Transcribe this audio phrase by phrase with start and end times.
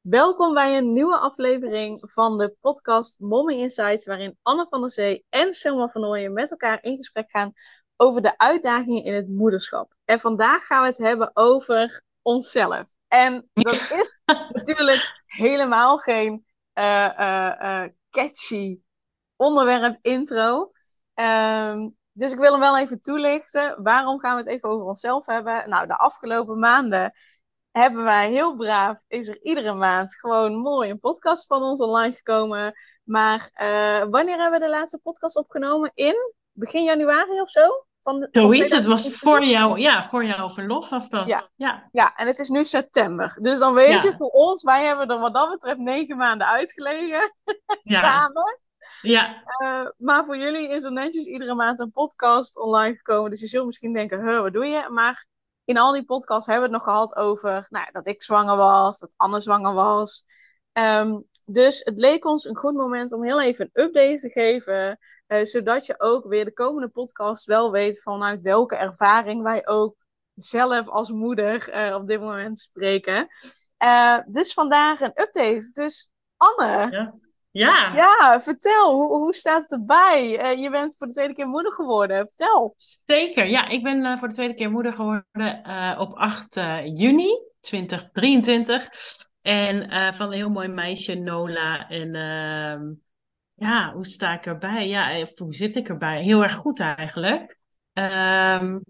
[0.00, 5.24] Welkom bij een nieuwe aflevering van de podcast Mommy Insights, waarin Anne van der Zee
[5.28, 7.52] en Selma van Ooyen met elkaar in gesprek gaan
[7.96, 9.94] over de uitdagingen in het moederschap.
[10.04, 12.88] En vandaag gaan we het hebben over onszelf.
[13.08, 14.20] En dat is
[14.52, 16.44] natuurlijk helemaal geen
[16.74, 18.80] uh, uh, uh, catchy
[19.36, 20.72] onderwerp intro.
[21.14, 23.82] Um, dus ik wil hem wel even toelichten.
[23.82, 25.68] Waarom gaan we het even over onszelf hebben?
[25.68, 27.12] Nou, de afgelopen maanden
[27.72, 32.14] hebben wij heel braaf, is er iedere maand gewoon mooi een podcast van ons online
[32.14, 32.74] gekomen.
[33.04, 35.90] Maar uh, wanneer hebben we de laatste podcast opgenomen?
[35.94, 37.84] In begin januari of zo?
[38.02, 41.28] Van, Zoiets, het was voor jou, ja, voor jouw verlof was dat.
[41.28, 41.48] Ja.
[41.56, 41.88] ja.
[41.92, 42.16] Ja.
[42.16, 43.38] en het is nu september.
[43.42, 47.34] Dus dan weet je, voor ons, wij hebben er wat dat betreft negen maanden uitgelegen.
[47.82, 48.60] Samen.
[49.02, 49.42] Ja.
[49.62, 53.30] Uh, maar voor jullie is er netjes iedere maand een podcast online gekomen.
[53.30, 54.88] Dus je zult misschien denken, huh, wat doe je?
[54.90, 55.26] Maar
[55.70, 58.98] in al die podcasts hebben we het nog gehad over nou, dat ik zwanger was,
[58.98, 60.24] dat Anne zwanger was.
[60.72, 64.98] Um, dus het leek ons een goed moment om heel even een update te geven.
[65.28, 69.96] Uh, zodat je ook weer de komende podcast wel weet vanuit welke ervaring wij ook
[70.34, 73.28] zelf als moeder uh, op dit moment spreken.
[73.84, 75.70] Uh, dus vandaag een update.
[75.72, 76.90] Dus Anne.
[76.90, 77.14] Ja.
[77.52, 77.92] Ja.
[77.94, 80.52] Ja, vertel, hoe, hoe staat het erbij?
[80.52, 82.16] Uh, je bent voor de tweede keer moeder geworden.
[82.16, 82.74] Vertel.
[83.06, 83.68] Zeker, ja.
[83.68, 88.88] Ik ben uh, voor de tweede keer moeder geworden uh, op 8 juni 2023.
[89.42, 91.88] En van een heel mooi meisje, Nola.
[91.88, 92.92] En ehm,
[93.54, 94.88] ja, hoe sta ik erbij?
[94.88, 96.22] Ja, hoe zit ik erbij?
[96.22, 97.58] Heel erg goed eigenlijk.
[97.92, 98.82] Um,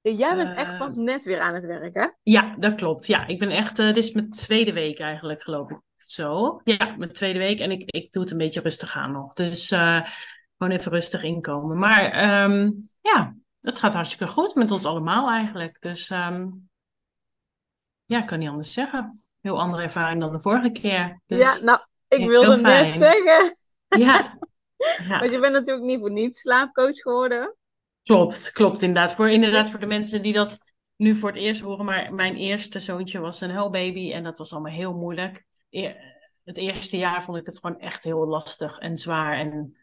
[0.00, 2.06] Jij bent echt pas net weer aan het werk, hè?
[2.22, 3.06] Ja, dat klopt.
[3.06, 6.60] Ja, ik ben echt, dit is mijn tweede week eigenlijk, geloof ik zo.
[6.64, 7.60] Ja, mijn tweede week.
[7.60, 9.34] En ik, ik doe het een beetje rustig aan nog.
[9.34, 10.06] Dus uh,
[10.58, 11.78] gewoon even rustig inkomen.
[11.78, 15.76] Maar um, ja, het gaat hartstikke goed met ons allemaal eigenlijk.
[15.80, 16.70] Dus um,
[18.04, 19.22] ja, ik kan niet anders zeggen.
[19.40, 21.20] Heel andere ervaring dan de vorige keer.
[21.26, 23.54] Dus, ja, nou, ik wilde net zeggen.
[23.88, 24.38] Ja.
[25.08, 25.18] ja.
[25.18, 27.56] Want je bent natuurlijk niet voor niets slaapcoach geworden.
[28.02, 29.14] Klopt, klopt inderdaad.
[29.14, 30.58] Voor, inderdaad, voor de mensen die dat
[30.96, 31.84] nu voor het eerst horen.
[31.84, 35.44] Maar mijn eerste zoontje was een huilbaby en dat was allemaal heel moeilijk
[36.44, 39.76] het eerste jaar vond ik het gewoon echt heel lastig en zwaar en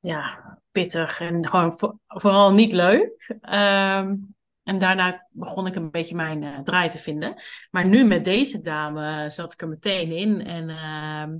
[0.00, 3.28] ja, pittig en gewoon vooral niet leuk.
[3.28, 7.34] Um, en daarna begon ik een beetje mijn uh, draai te vinden.
[7.70, 10.46] Maar nu met deze dame zat ik er meteen in.
[10.46, 11.38] En uh,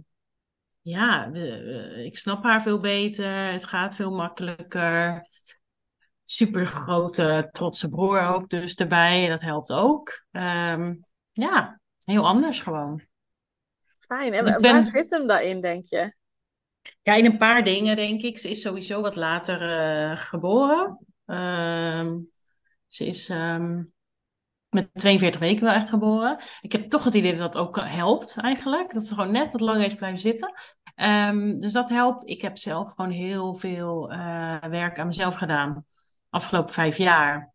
[0.80, 1.62] ja, de,
[1.96, 3.50] uh, ik snap haar veel beter.
[3.50, 5.28] Het gaat veel makkelijker.
[6.22, 9.28] Super grote, trotse broer ook dus erbij.
[9.28, 10.24] Dat helpt ook.
[10.30, 13.10] Um, ja, heel anders gewoon.
[14.16, 14.32] Fijn.
[14.32, 14.60] En ben...
[14.60, 16.14] waar zit hem daarin, denk je?
[17.02, 18.38] Ja, in een paar dingen, denk ik.
[18.38, 19.62] Ze is sowieso wat later
[20.10, 20.98] uh, geboren.
[21.26, 22.14] Uh,
[22.86, 23.92] ze is um,
[24.68, 26.40] met 42 weken wel echt geboren.
[26.60, 28.92] Ik heb toch het idee dat dat ook helpt, eigenlijk.
[28.92, 30.52] Dat ze gewoon net wat langer is blijven zitten.
[30.96, 32.28] Um, dus dat helpt.
[32.28, 35.84] Ik heb zelf gewoon heel veel uh, werk aan mezelf gedaan.
[36.30, 37.51] Afgelopen vijf jaar.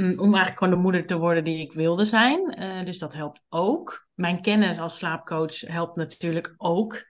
[0.00, 2.62] Mm, om eigenlijk gewoon de moeder te worden die ik wilde zijn.
[2.62, 4.08] Uh, dus dat helpt ook.
[4.14, 7.06] Mijn kennis als slaapcoach helpt natuurlijk ook.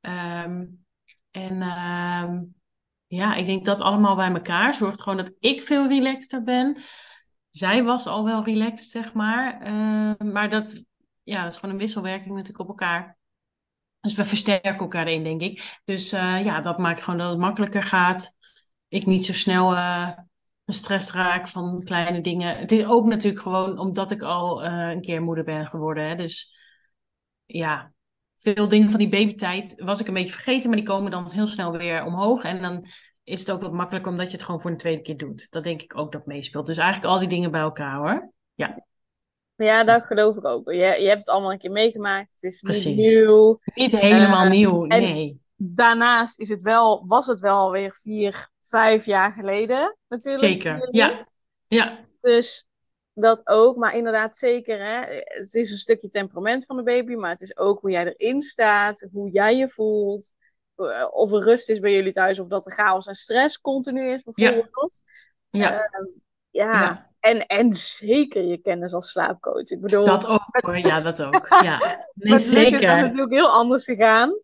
[0.00, 0.84] Um,
[1.30, 2.54] en um,
[3.06, 6.78] ja, ik denk dat allemaal bij elkaar zorgt gewoon dat ik veel relaxter ben.
[7.50, 9.66] Zij was al wel relaxed, zeg maar.
[9.66, 10.84] Uh, maar dat,
[11.22, 13.18] ja, dat is gewoon een wisselwerking natuurlijk op elkaar.
[14.00, 15.80] Dus we versterken elkaar in, denk ik.
[15.84, 18.36] Dus uh, ja, dat maakt gewoon dat het makkelijker gaat.
[18.88, 20.10] Ik niet zo snel uh,
[20.64, 22.56] gestrest raak van kleine dingen.
[22.56, 26.08] Het is ook natuurlijk gewoon omdat ik al uh, een keer moeder ben geworden.
[26.08, 26.14] Hè?
[26.14, 26.56] Dus
[27.44, 27.92] ja,
[28.36, 31.46] veel dingen van die babytijd was ik een beetje vergeten, maar die komen dan heel
[31.46, 32.42] snel weer omhoog.
[32.42, 32.84] En dan
[33.24, 35.46] is het ook wat makkelijker omdat je het gewoon voor een tweede keer doet.
[35.50, 36.66] Dat denk ik ook dat meespeelt.
[36.66, 38.32] Dus eigenlijk al die dingen bij elkaar hoor.
[38.54, 38.84] Ja.
[39.56, 40.72] Ja, dat geloof ik ook.
[40.72, 42.32] Je, je hebt het allemaal een keer meegemaakt.
[42.32, 42.84] Het is Precies.
[42.84, 43.60] niet nieuw.
[43.74, 45.41] Niet helemaal uh, nieuw, nee.
[45.64, 50.44] Daarnaast is het wel, was het wel alweer vier, vijf jaar geleden natuurlijk.
[50.44, 51.28] Zeker, ja.
[51.66, 51.98] ja.
[52.20, 52.66] Dus
[53.14, 54.78] dat ook, maar inderdaad zeker.
[54.78, 55.22] Hè?
[55.24, 58.42] Het is een stukje temperament van de baby, maar het is ook hoe jij erin
[58.42, 60.32] staat, hoe jij je voelt.
[60.76, 64.12] Eh, of er rust is bij jullie thuis, of dat er chaos en stress continu
[64.12, 65.00] is, bijvoorbeeld.
[65.50, 65.60] Ja.
[65.60, 65.74] ja.
[65.74, 66.08] Uh,
[66.50, 66.72] ja.
[66.72, 67.10] ja.
[67.20, 69.70] En, en zeker je kennis als slaapcoach.
[69.70, 71.46] Ik bedoel, dat ook ja, dat ook.
[71.62, 72.06] Ja.
[72.14, 72.96] Nee, zeker.
[72.96, 74.40] is natuurlijk heel anders gegaan.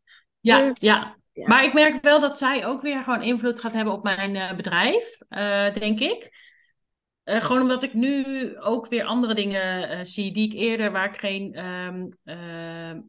[0.49, 1.17] Ja, dus, ja.
[1.33, 1.49] Ja.
[1.49, 4.53] Maar ik merk wel dat zij ook weer gewoon invloed gaat hebben op mijn uh,
[4.53, 6.47] bedrijf, uh, denk ik.
[7.25, 8.25] Uh, gewoon omdat ik nu
[8.61, 12.09] ook weer andere dingen zie die ik eerder, waar ik geen um,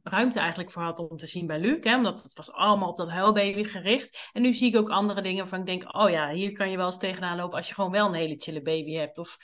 [0.04, 1.84] ruimte eigenlijk voor had om te zien bij Luc.
[1.84, 4.30] Hè, omdat het was allemaal op dat huilbaby gericht.
[4.34, 6.78] En nu zie ik ook andere dingen waarvan ik denk, oh ja, hier kan je
[6.78, 9.18] wel eens tegenaan lopen als je gewoon wel een hele chille baby hebt.
[9.18, 9.38] Of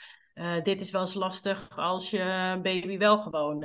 [0.62, 3.64] dit is wel eens lastig als je baby wel gewoon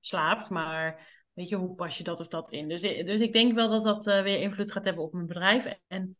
[0.00, 1.06] slaapt, maar
[1.40, 2.68] weet je, hoe pas je dat of dat in?
[2.68, 5.78] Dus, dus ik denk wel dat dat uh, weer invloed gaat hebben op mijn bedrijf.
[5.88, 6.16] En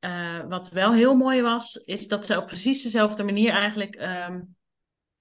[0.00, 4.56] uh, wat wel heel mooi was, is dat ze op precies dezelfde manier eigenlijk um,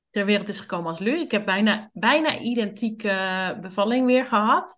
[0.09, 1.19] ter wereld is gekomen als Lu.
[1.19, 4.75] Ik heb bijna, bijna identieke bevalling weer gehad.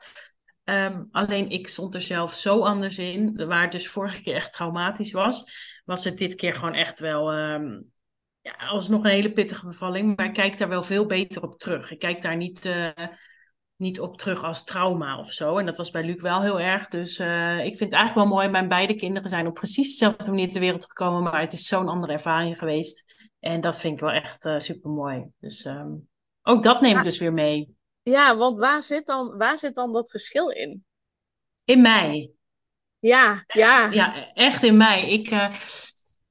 [0.63, 3.45] Um, alleen ik stond er zelf zo anders in.
[3.47, 5.44] Waar het dus vorige keer echt traumatisch was,
[5.86, 7.33] was het dit keer gewoon echt wel.
[7.33, 7.91] Um,
[8.41, 10.15] ja, alsnog een hele pittige bevalling.
[10.15, 11.91] Maar ik kijk daar wel veel beter op terug.
[11.91, 12.65] Ik kijk daar niet.
[12.65, 12.89] Uh,
[13.80, 15.58] niet op terug als trauma of zo.
[15.58, 16.88] En dat was bij Luc wel heel erg.
[16.88, 18.48] Dus uh, ik vind het eigenlijk wel mooi.
[18.48, 21.24] Mijn beide kinderen zijn op precies dezelfde manier ter wereld gekomen.
[21.24, 23.30] Maar het is zo'n andere ervaring geweest.
[23.40, 25.26] En dat vind ik wel echt uh, super mooi.
[25.40, 26.10] Dus um,
[26.42, 27.02] ook dat neemt ja.
[27.02, 27.78] dus weer mee.
[28.02, 30.86] Ja, want waar zit, dan, waar zit dan dat verschil in?
[31.66, 32.32] In mij.
[33.00, 33.92] Ja, ja.
[33.92, 35.10] Ja, echt in mij.
[35.10, 35.54] Ik, uh,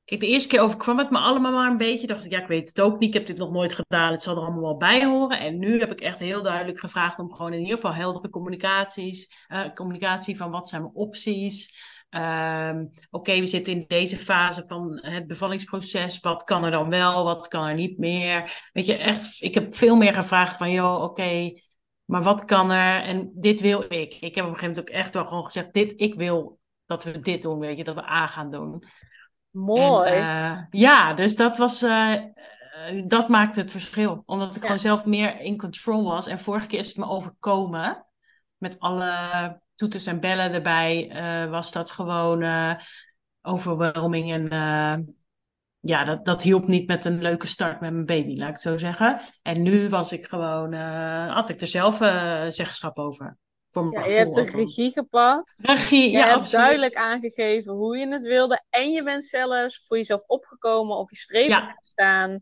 [0.09, 2.07] Kijk, de eerste keer overkwam het me allemaal maar een beetje.
[2.07, 3.09] Dacht ik, ja, ik weet het ook niet.
[3.09, 4.13] Ik heb dit nog nooit gedaan.
[4.13, 5.41] Het zal er allemaal wel bij horen.
[5.41, 9.47] En nu heb ik echt heel duidelijk gevraagd om gewoon in ieder geval heldere communicaties,
[9.49, 11.83] uh, communicatie van wat zijn mijn opties.
[12.11, 16.21] Um, Oké, we zitten in deze fase van het bevallingsproces.
[16.21, 17.25] Wat kan er dan wel?
[17.25, 18.69] Wat kan er niet meer?
[18.73, 21.61] Weet je, echt, ik heb veel meer gevraagd van, joh, oké,
[22.05, 23.03] maar wat kan er?
[23.03, 24.15] En dit wil ik.
[24.21, 27.05] Ik heb op een gegeven moment ook echt wel gewoon gezegd, dit, ik wil dat
[27.05, 28.85] we dit doen, weet je, dat we A gaan doen.
[29.59, 30.11] Mooi.
[30.11, 31.83] En, uh, ja, dus dat was.
[31.83, 32.15] Uh,
[33.07, 34.23] dat maakte het verschil.
[34.27, 34.61] Omdat ik ja.
[34.61, 36.27] gewoon zelf meer in control was.
[36.27, 38.07] En vorige keer is het me overkomen.
[38.57, 41.11] Met alle toeters en bellen erbij.
[41.11, 42.45] Uh, was dat gewoon
[43.43, 44.33] overwhelming.
[44.33, 45.17] En
[45.81, 48.63] ja, dat, dat hielp niet met een leuke start met mijn baby, laat ik het
[48.63, 49.21] zo zeggen.
[49.43, 50.73] En nu was ik gewoon.
[51.29, 51.97] had ik er zelf
[52.49, 53.37] zeggenschap over.
[53.91, 55.59] Ja, je hebt de regie gepakt.
[55.63, 56.65] Regie, je ja, hebt absoluut.
[56.65, 58.63] duidelijk aangegeven hoe je het wilde.
[58.71, 61.79] En je bent zelfs voor jezelf opgekomen, op je strepen ja.
[61.81, 62.41] staan.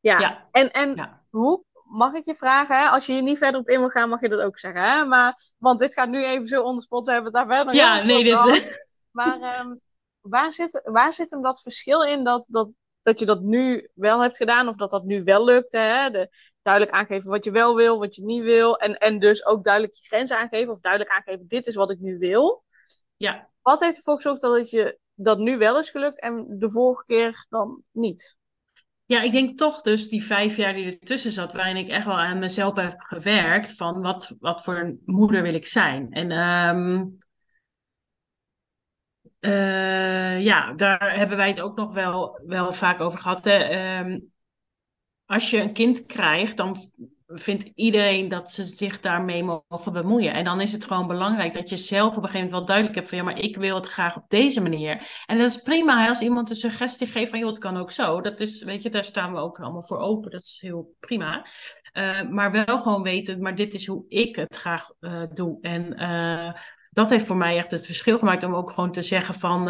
[0.00, 0.18] Ja.
[0.18, 0.48] ja.
[0.50, 1.24] En, en ja.
[1.30, 2.88] hoe, mag ik je vragen, hè?
[2.88, 4.82] als je hier niet verder op in wil gaan, mag je dat ook zeggen.
[4.82, 5.04] Hè?
[5.04, 8.02] Maar, want dit gaat nu even zo onder spot, we hebben het daar verder Ja,
[8.02, 8.84] nee, dit...
[9.10, 9.80] Maar um,
[10.20, 12.72] waar, zit, waar zit hem dat verschil in dat, dat,
[13.06, 15.72] dat je dat nu wel hebt gedaan of dat dat nu wel lukt?
[15.72, 16.10] Hè?
[16.10, 16.28] De,
[16.62, 18.78] duidelijk aangeven wat je wel wil, wat je niet wil.
[18.78, 21.98] En, en dus ook duidelijk je grenzen aangeven of duidelijk aangeven, dit is wat ik
[22.00, 22.64] nu wil.
[23.16, 23.50] Ja.
[23.62, 27.46] Wat heeft ervoor gezorgd dat je dat nu wel is gelukt en de vorige keer
[27.48, 28.36] dan niet?
[29.04, 32.18] Ja, ik denk toch dus die vijf jaar die ertussen zat, waarin ik echt wel
[32.18, 36.12] aan mezelf heb gewerkt van wat, wat voor een moeder wil ik zijn.
[36.12, 37.16] En um,
[39.46, 43.44] uh, ja, daar hebben wij het ook nog wel, wel vaak over gehad.
[43.44, 43.98] Hè?
[43.98, 44.22] Um,
[45.26, 46.76] als je een kind krijgt, dan
[47.26, 50.32] vindt iedereen dat ze zich daarmee mogen bemoeien.
[50.32, 52.96] En dan is het gewoon belangrijk dat je zelf op een gegeven moment wel duidelijk
[52.96, 55.22] hebt van ja, maar ik wil het graag op deze manier.
[55.26, 58.20] En dat is prima als iemand een suggestie geeft van joh, het kan ook zo.
[58.20, 60.30] Dat is, weet je, daar staan we ook allemaal voor open.
[60.30, 61.46] Dat is heel prima.
[61.92, 65.58] Uh, maar wel gewoon weten, maar dit is hoe ik het graag uh, doe.
[65.60, 65.94] En
[66.96, 69.68] dat heeft voor mij echt het verschil gemaakt om ook gewoon te zeggen van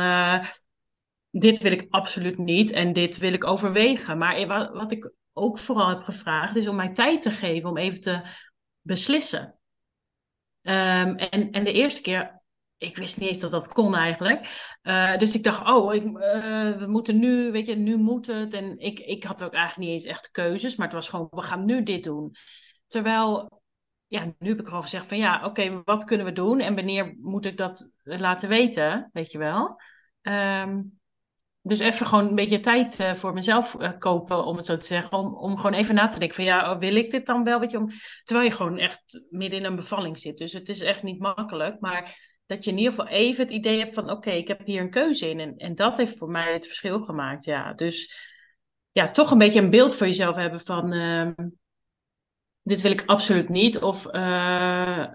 [1.31, 4.19] dit wil ik absoluut niet en dit wil ik overwegen.
[4.19, 8.01] Maar wat, ik ook vooral heb gevraagd, is om mij tijd te geven om even
[8.01, 8.21] te
[8.81, 9.59] beslissen.
[10.63, 12.43] Um, en, en de eerste keer,
[12.79, 14.71] ik wist niet eens dat dat kon eigenlijk.
[14.83, 18.55] Uh, dus ik dacht, oh, ik, uh, we moeten nu, weet je, nu moet het.
[18.55, 21.43] En ik, ik had ook eigenlijk niet eens echt keuzes, maar het was gewoon, we
[21.43, 22.35] gaan nu dit doen.
[22.87, 23.63] Terwijl,
[24.07, 26.61] ja, nu heb ik gewoon gezegd van, ja, oké, wat kunnen we doen?
[26.61, 29.81] En wanneer moet ik dat laten weten, weet je wel?
[30.23, 30.99] Um,
[31.67, 34.87] dus even gewoon een beetje tijd uh, voor mezelf uh, kopen, om het zo te
[34.87, 35.19] zeggen.
[35.19, 37.61] Om, om gewoon even na te denken van ja, oh, wil ik dit dan wel?
[37.61, 37.89] Weet je, om,
[38.23, 40.39] terwijl je gewoon echt midden in een bevalling zit.
[40.39, 41.81] Dus het is echt niet makkelijk.
[41.81, 44.81] Maar dat je in ieder geval even het idee hebt van oké, ik heb hier
[44.81, 45.41] een keuze in.
[45.41, 47.45] En, en dat heeft voor mij het verschil gemaakt.
[47.45, 48.21] Ja, dus
[48.93, 51.31] ja, toch een beetje een beeld voor jezelf hebben van uh,
[52.67, 53.83] dit wil ik absoluut niet.
[53.83, 55.07] Of uh,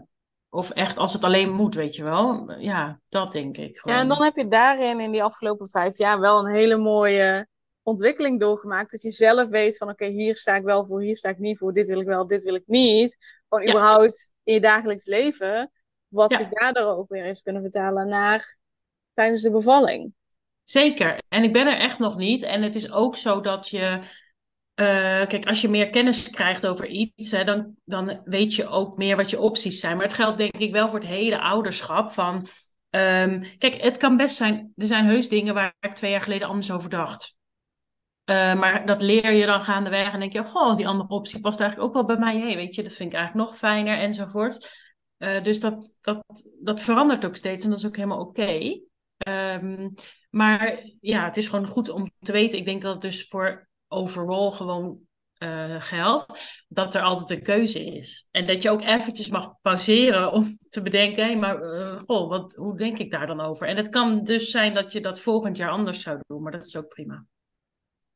[0.49, 2.51] of echt als het alleen moet, weet je wel.
[2.59, 3.77] Ja, dat denk ik.
[3.77, 3.97] Gewoon.
[3.97, 7.47] Ja, en dan heb je daarin in die afgelopen vijf jaar wel een hele mooie
[7.83, 8.91] ontwikkeling doorgemaakt.
[8.91, 11.37] Dat je zelf weet van oké, okay, hier sta ik wel voor, hier sta ik
[11.37, 11.73] niet voor.
[11.73, 13.17] Dit wil ik wel, dit wil ik niet.
[13.49, 13.69] Gewoon ja.
[13.69, 15.71] überhaupt in je dagelijks leven.
[16.07, 16.37] Wat ja.
[16.37, 18.57] zich daardoor ook weer heeft kunnen vertalen naar
[19.13, 20.13] tijdens de bevalling.
[20.63, 21.21] Zeker.
[21.27, 22.43] En ik ben er echt nog niet.
[22.43, 23.99] En het is ook zo dat je
[24.81, 28.97] uh, kijk, als je meer kennis krijgt over iets, hè, dan, dan weet je ook
[28.97, 29.97] meer wat je opties zijn.
[29.97, 32.11] Maar het geldt denk ik wel voor het hele ouderschap.
[32.11, 32.35] Van,
[32.89, 36.47] um, kijk, het kan best zijn, er zijn heus dingen waar ik twee jaar geleden
[36.47, 37.37] anders over dacht.
[38.25, 41.59] Uh, maar dat leer je dan gaandeweg en denk je, goh, die andere optie past
[41.59, 42.39] eigenlijk ook wel bij mij.
[42.39, 44.89] Hey, weet je, dat vind ik eigenlijk nog fijner enzovoort.
[45.17, 46.23] Uh, dus dat, dat,
[46.61, 48.81] dat verandert ook steeds en dat is ook helemaal oké.
[49.27, 49.93] Um,
[50.29, 52.57] maar ja, het is gewoon goed om te weten.
[52.57, 54.99] Ik denk dat het dus voor overal gewoon
[55.43, 58.27] uh, geldt, dat er altijd een keuze is.
[58.31, 62.53] En dat je ook eventjes mag pauzeren om te bedenken, hé, maar uh, goh, wat,
[62.53, 63.67] hoe denk ik daar dan over?
[63.67, 66.65] En het kan dus zijn dat je dat volgend jaar anders zou doen, maar dat
[66.65, 67.25] is ook prima.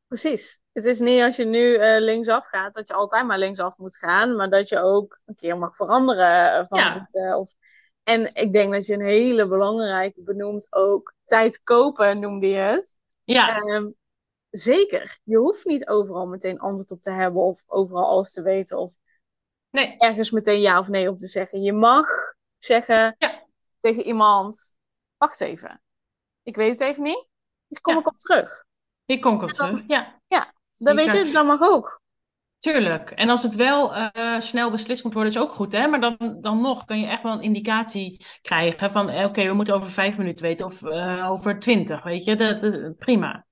[0.08, 0.60] Precies.
[0.74, 3.98] Het is niet als je nu uh, linksaf gaat, dat je altijd maar linksaf moet
[3.98, 7.38] gaan, maar dat je ook een keer mag veranderen van ja.
[7.38, 7.54] Of...
[8.04, 12.98] En ik denk dat je een hele belangrijke benoemt ook tijd kopen, noemde je het.
[13.24, 13.58] Ja.
[13.58, 13.96] Um,
[14.58, 15.20] zeker.
[15.24, 18.98] Je hoeft niet overal meteen antwoord op te hebben of overal alles te weten of
[19.70, 19.98] nee.
[19.98, 21.62] ergens meteen ja of nee op te zeggen.
[21.62, 22.08] Je mag
[22.58, 23.46] zeggen ja.
[23.80, 24.76] tegen iemand:
[25.18, 25.82] Wacht even,
[26.44, 27.28] ik weet het even niet.
[27.68, 28.00] Hier kom ja.
[28.00, 28.66] ik op terug.
[29.06, 30.22] Hier kom ik op terug, ja.
[30.28, 32.04] Ja, dat weet je, dat mag ook.
[32.58, 33.12] Tuurlijk.
[33.12, 35.72] En als het wel uh, snel beslist moet worden, is ook goed.
[35.72, 35.88] Hè?
[35.88, 39.10] Maar dan, dan nog kan je echt wel een indicatie krijgen van...
[39.10, 42.36] oké, okay, we moeten over vijf minuten weten of uh, over twintig, weet je.
[42.36, 43.46] Dat, dat, prima.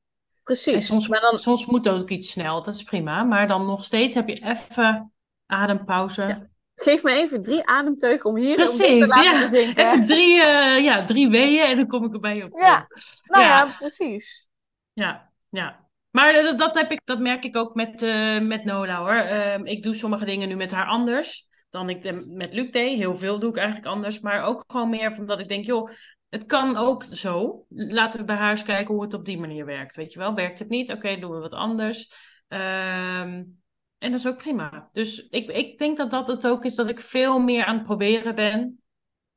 [0.44, 0.74] Precies.
[0.74, 1.40] En soms, maar dan...
[1.40, 3.24] soms moet ook iets snel, dat is prima.
[3.24, 5.14] Maar dan nog steeds heb je even
[5.46, 6.22] adempauze.
[6.22, 6.48] Ja.
[6.76, 9.76] Geef me even drie ademteugen om hier Precies, om te laten ja.
[9.76, 12.58] Even drie, uh, ja, drie weeën en dan kom ik erbij op.
[12.58, 12.88] Ja,
[13.24, 14.48] nou ja, ja precies.
[14.94, 15.82] Ja, ja.
[16.12, 19.14] Maar dat, dat, heb ik, dat merk ik ook met, uh, met Nola hoor.
[19.14, 22.98] Uh, ik doe sommige dingen nu met haar anders dan ik met Luc deed.
[22.98, 24.20] Heel veel doe ik eigenlijk anders.
[24.20, 25.90] Maar ook gewoon meer van dat ik denk, joh,
[26.34, 27.66] het kan ook zo.
[27.70, 29.96] Laten we bij haar eens kijken hoe het op die manier werkt.
[29.96, 30.90] Weet je wel, werkt het niet?
[30.90, 32.14] Oké, okay, doen we wat anders.
[32.48, 33.62] Um,
[33.98, 34.90] en dat is ook prima.
[34.92, 37.84] Dus ik, ik denk dat dat het ook is dat ik veel meer aan het
[37.84, 38.84] proberen ben.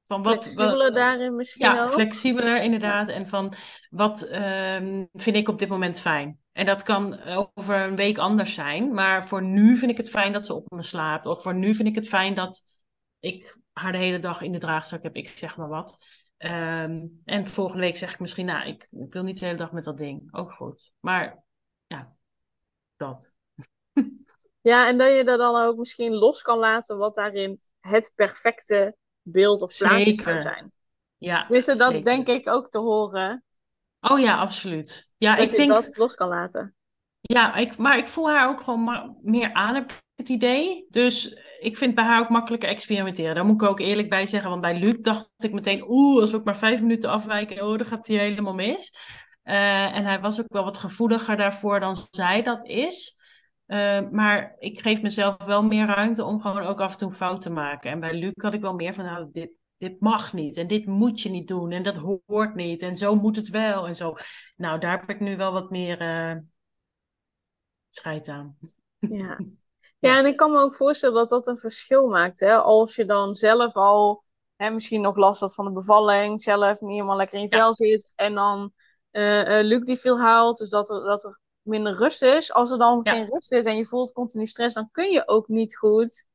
[0.05, 1.91] Van wat, flexibeler wat, daarin misschien ja, ook?
[1.91, 3.09] flexibeler inderdaad.
[3.09, 3.53] En van
[3.91, 6.39] wat um, vind ik op dit moment fijn.
[6.53, 7.23] En dat kan
[7.55, 8.95] over een week anders zijn.
[8.95, 11.27] Maar voor nu vind ik het fijn dat ze op me slaapt.
[11.27, 12.63] Of voor nu vind ik het fijn dat
[13.21, 15.17] ik haar de hele dag in de draagzak heb.
[15.17, 16.25] Ik zeg maar wat.
[16.39, 19.73] Um, en volgende week zeg ik misschien, nou, ik, ik, wil niet de hele dag
[19.73, 20.29] met dat ding.
[20.35, 20.93] Ook goed.
[21.01, 21.45] Maar
[21.87, 22.17] ja,
[22.97, 23.35] dat.
[24.61, 28.97] Ja, en dat je dat dan ook misschien los kan laten wat daarin het perfecte
[29.23, 30.73] beeld of plaatje zou zijn.
[31.17, 32.05] Ja, Tenminste, dat zeker.
[32.05, 33.45] denk ik ook te horen.
[34.01, 35.15] Oh ja, absoluut.
[35.19, 35.71] Ja, dat ik je denk...
[35.71, 36.75] dat los kan laten.
[37.21, 40.87] Ja, ik, maar ik voel haar ook gewoon meer aan, heb ik het idee.
[40.91, 43.35] Dus ik vind bij haar ook makkelijker experimenteren.
[43.35, 44.51] Daar moet ik ook eerlijk bij zeggen.
[44.51, 47.87] Want bij Luc dacht ik meteen, oeh, als we maar vijf minuten afwijken, oh, dan
[47.87, 48.99] gaat hij helemaal mis.
[49.45, 53.19] Uh, en hij was ook wel wat gevoeliger daarvoor dan zij dat is.
[53.67, 57.43] Uh, maar ik geef mezelf wel meer ruimte om gewoon ook af en toe fout
[57.43, 57.91] te maken.
[57.91, 60.57] En bij Luc had ik wel meer van, nou, dit, dit mag niet.
[60.57, 61.73] En dit moet je niet doen.
[61.73, 61.97] En dat
[62.27, 62.83] hoort niet.
[62.83, 63.87] En zo moet het wel.
[63.87, 64.15] En zo.
[64.57, 66.37] Nou, daar heb ik nu wel wat meer uh,
[67.89, 68.57] scheid aan.
[68.99, 69.39] Ja.
[69.99, 72.41] Ja, en ik kan me ook voorstellen dat dat een verschil maakt.
[72.41, 72.57] Hè?
[72.57, 74.25] Als je dan zelf al
[74.57, 77.75] hè, misschien nog last had van de bevalling, zelf niet helemaal lekker in je vel
[77.75, 78.13] zit.
[78.15, 78.73] En dan
[79.13, 82.53] uh, uh, Luc die veel haalt, dus dat er, dat er minder rust is.
[82.53, 85.49] Als er dan geen rust is en je voelt continu stress, dan kun je ook
[85.49, 86.27] niet goed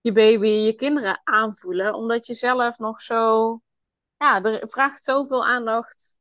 [0.00, 1.94] je baby, je kinderen aanvoelen.
[1.94, 3.60] Omdat je zelf nog zo...
[4.16, 6.16] Ja, er vraagt zoveel aandacht.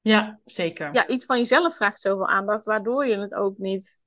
[0.00, 0.94] Ja, zeker.
[0.94, 3.98] Ja, iets van jezelf vraagt zoveel aandacht, waardoor je het ook niet,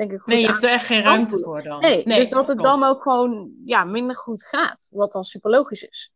[0.00, 1.80] denk ik, goed nee, je hebt er echt geen ruimte voor dan.
[1.80, 2.80] Nee, dus dat het klopt.
[2.80, 4.88] dan ook gewoon ja, minder goed gaat.
[4.92, 6.12] Wat dan super logisch is.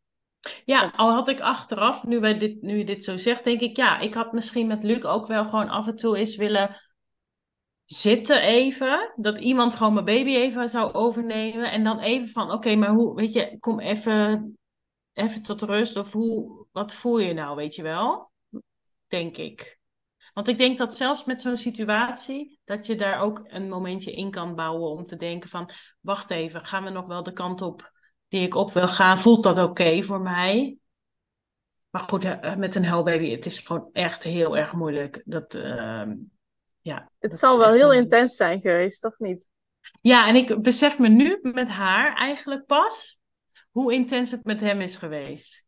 [0.64, 3.76] Ja, al had ik achteraf, nu, wij dit, nu je dit zo zegt, denk ik,
[3.76, 6.76] ja, ik had misschien met Luc ook wel gewoon af en toe eens willen
[7.84, 9.12] zitten even.
[9.16, 11.70] Dat iemand gewoon mijn baby even zou overnemen.
[11.70, 14.56] En dan even van, oké, maar hoe, weet je, kom even,
[15.12, 15.96] even tot rust.
[15.96, 18.30] Of hoe, wat voel je nou, weet je wel?
[19.06, 19.78] Denk ik.
[20.34, 24.30] Want ik denk dat zelfs met zo'n situatie, dat je daar ook een momentje in
[24.30, 25.68] kan bouwen om te denken van,
[26.00, 27.92] wacht even, gaan we nog wel de kant op
[28.28, 29.18] die ik op wil gaan?
[29.18, 30.78] Voelt dat oké voor mij?
[31.90, 35.22] Maar goed, eh, met een huilbaby, het is gewoon echt heel erg moeilijk.
[35.24, 36.14] Dat, ehm,
[36.80, 39.48] ja, Het dat zal wel heel een- intens zijn geweest, of niet?
[40.00, 43.18] Ja, en ik besef me nu met haar eigenlijk pas
[43.70, 45.66] hoe intens het met hem is geweest.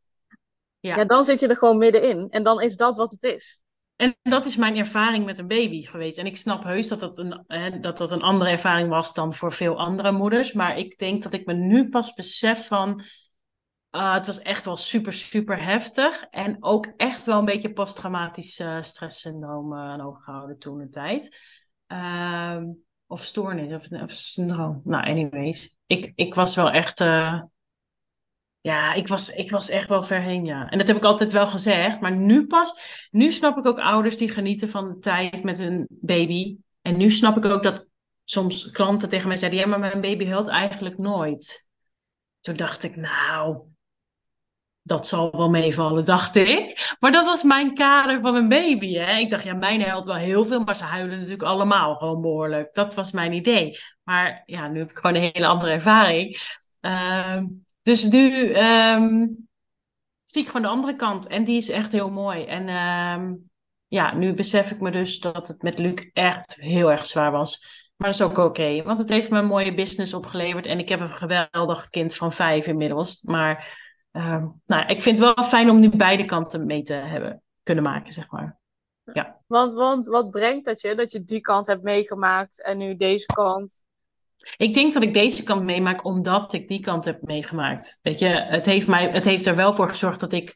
[0.81, 0.97] Ja.
[0.97, 2.29] Ja, dan zit je er gewoon middenin.
[2.29, 3.65] En dan is dat wat het is.
[3.97, 6.19] En dat is mijn ervaring met een baby geweest.
[6.19, 9.35] En ik snap heus dat dat, een, hè, dat dat een andere ervaring was dan
[9.35, 10.53] voor veel andere moeders.
[10.53, 13.01] Maar ik denk dat ik me nu pas besef van...
[13.91, 16.23] ah, het was echt wel super, super heftig.
[16.31, 19.93] En ook echt wel een beetje posttraumatisch eh, stresssyndroom eh,
[20.25, 21.41] aan toen de tijd.
[21.87, 22.65] Ehm,
[23.07, 24.81] of stoornis, of, of syndroom.
[24.85, 25.77] Nou, anyways.
[25.87, 27.01] Ik, ik was wel echt...
[28.67, 30.69] ja, ik was, ik was echt wel ver heen, ja.
[30.69, 32.01] En dat heb ik altijd wel gezegd.
[32.01, 32.81] Maar nu pas,
[33.11, 36.57] nu snap ik ook ouders die genieten van de tijd met hun baby.
[36.83, 37.91] En nu snap ik ook dat
[38.25, 41.71] soms klanten tegen mij zeiden: Ja, maar mijn baby huilt eigenlijk nooit.
[42.41, 43.59] Toen dacht ik, nou,
[44.83, 46.95] dat zal wel meevallen, dacht ik.
[47.01, 48.95] Maar dat was mijn kader van een baby.
[48.95, 49.19] Hè?
[49.19, 52.75] Ik dacht, ja, mijn huilt wel heel veel, maar ze huilen natuurlijk allemaal gewoon behoorlijk.
[52.75, 53.79] Dat was mijn idee.
[54.03, 56.39] Maar ja, nu heb ik gewoon een hele andere ervaring.
[56.81, 57.45] Ehm,
[57.87, 59.49] dus nu um,
[60.25, 61.27] zie ik van de andere kant.
[61.27, 62.45] En die is echt heel mooi.
[62.45, 63.35] En ehm,
[63.87, 67.85] ja, nu besef ik me dus dat het met Luc echt heel erg zwaar was.
[67.97, 70.67] Maar dat is ook oké, want het heeft me een mooie business opgeleverd.
[70.67, 73.23] En ik heb een geweldig kind van vijf inmiddels.
[73.23, 73.79] Maar
[74.13, 77.85] uh, nou, ik vind het wel fijn om nu beide kanten mee te hebben kunnen
[77.85, 78.59] maken, zeg maar.
[79.13, 79.41] Ja.
[79.47, 83.27] Want, want wat brengt dat je, dat je die kant hebt meegemaakt en nu deze
[83.27, 83.86] kant?
[84.57, 87.99] Ik denk dat ik deze kant meemaak omdat ik die kant heb meegemaakt.
[88.03, 90.55] Weet je, het heeft, mij, het heeft er wel voor gezorgd dat ik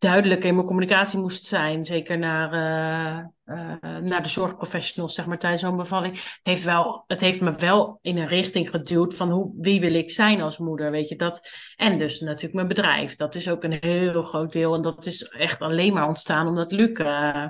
[0.00, 1.84] duidelijk in mijn communicatie moest zijn.
[1.84, 6.14] Zeker naar, uh, uh, naar de zorgprofessionals, zeg maar, tijdens zo'n bevalling.
[6.14, 9.94] Het heeft, wel, het heeft me wel in een richting geduwd van hoe, wie wil
[9.94, 11.16] ik zijn als moeder, weet je.
[11.16, 13.14] Dat, en dus natuurlijk mijn bedrijf.
[13.14, 14.74] Dat is ook een heel groot deel.
[14.74, 17.46] En dat is echt alleen maar ontstaan omdat Luc uh,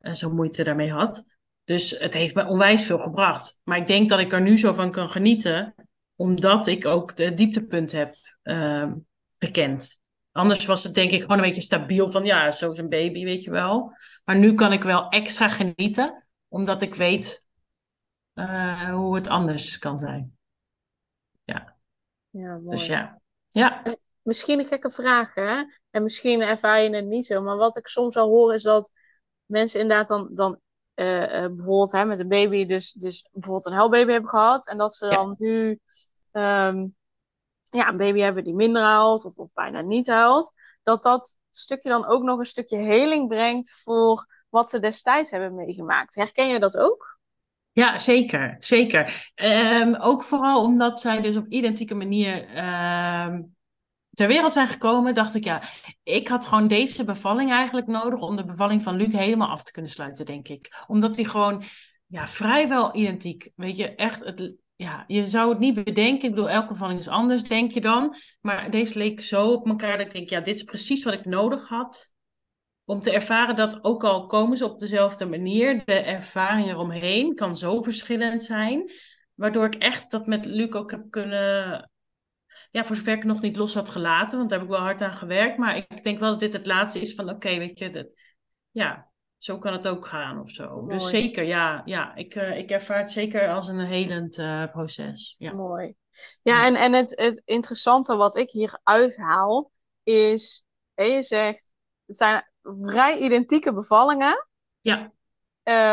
[0.00, 1.31] zo'n moeite daarmee had.
[1.64, 3.60] Dus het heeft me onwijs veel gebracht.
[3.64, 5.74] Maar ik denk dat ik er nu zo van kan genieten,
[6.16, 8.10] omdat ik ook de dieptepunt heb
[9.38, 10.00] gekend.
[10.32, 13.24] Anders was het denk ik gewoon een beetje stabiel van ja, zo is een baby,
[13.24, 13.96] weet je wel.
[14.24, 17.46] Maar nu kan ik wel extra genieten, omdat ik weet
[18.34, 20.36] uh, hoe het anders kan zijn.
[21.44, 21.76] Ja.
[22.30, 22.64] Ja, mooi.
[22.64, 23.20] Dus ja.
[23.48, 23.82] ja.
[24.22, 25.64] Misschien een gekke vraag, hè?
[25.90, 27.42] En misschien ervaar je het niet zo.
[27.42, 28.92] Maar wat ik soms al hoor is dat
[29.44, 30.60] mensen inderdaad dan, dan
[30.94, 34.68] uh, uh, bijvoorbeeld hè, met een baby, dus, dus bijvoorbeeld een huilbaby hebben gehad.
[34.68, 35.34] En dat ze dan ja.
[35.38, 35.80] nu
[36.32, 36.96] um,
[37.62, 41.88] ja, een baby hebben die minder huilt of, of bijna niet huilt, dat dat stukje
[41.88, 46.14] dan ook nog een stukje heling brengt voor wat ze destijds hebben meegemaakt.
[46.14, 47.20] Herken je dat ook?
[47.72, 48.56] Ja, zeker.
[48.58, 49.32] Zeker.
[49.34, 52.58] Um, ook vooral omdat zij dus op identieke manier
[53.26, 53.56] um,
[54.12, 55.62] ter wereld zijn gekomen, dacht ik, ja,
[56.02, 59.72] ik had gewoon deze bevalling eigenlijk nodig om de bevalling van Luc helemaal af te
[59.72, 60.84] kunnen sluiten, denk ik.
[60.86, 61.62] Omdat hij gewoon
[62.06, 66.28] ja, vrijwel identiek, weet je, echt het, ja, je zou het niet bedenken.
[66.28, 68.14] Ik bedoel, elke bevalling is anders, denk je dan.
[68.40, 71.24] Maar deze leek zo op elkaar dat ik denk, ja, dit is precies wat ik
[71.24, 72.14] nodig had.
[72.84, 77.56] Om te ervaren dat ook al komen ze op dezelfde manier, de ervaring eromheen kan
[77.56, 78.90] zo verschillend zijn.
[79.34, 81.90] Waardoor ik echt dat met Luc ook heb kunnen.
[82.72, 85.02] Ja, voor zover ik nog niet los had gelaten, want daar heb ik wel hard
[85.02, 85.58] aan gewerkt.
[85.58, 88.06] Maar ik denk wel dat dit het laatste is van: oké, weet je, dat,
[88.70, 90.64] ja, zo kan het ook gaan of zo.
[90.64, 90.88] Dus Mooi.
[90.88, 95.34] Dus zeker, ja, ja ik, uh, ik ervaar het zeker als een helend uh, proces.
[95.38, 95.52] Ja.
[95.52, 95.94] Mooi.
[96.42, 99.70] Ja, en, en het, het interessante wat ik hier uithaal
[100.02, 101.72] is, je zegt,
[102.06, 104.48] het zijn vrij identieke bevallingen.
[104.80, 105.12] Ja.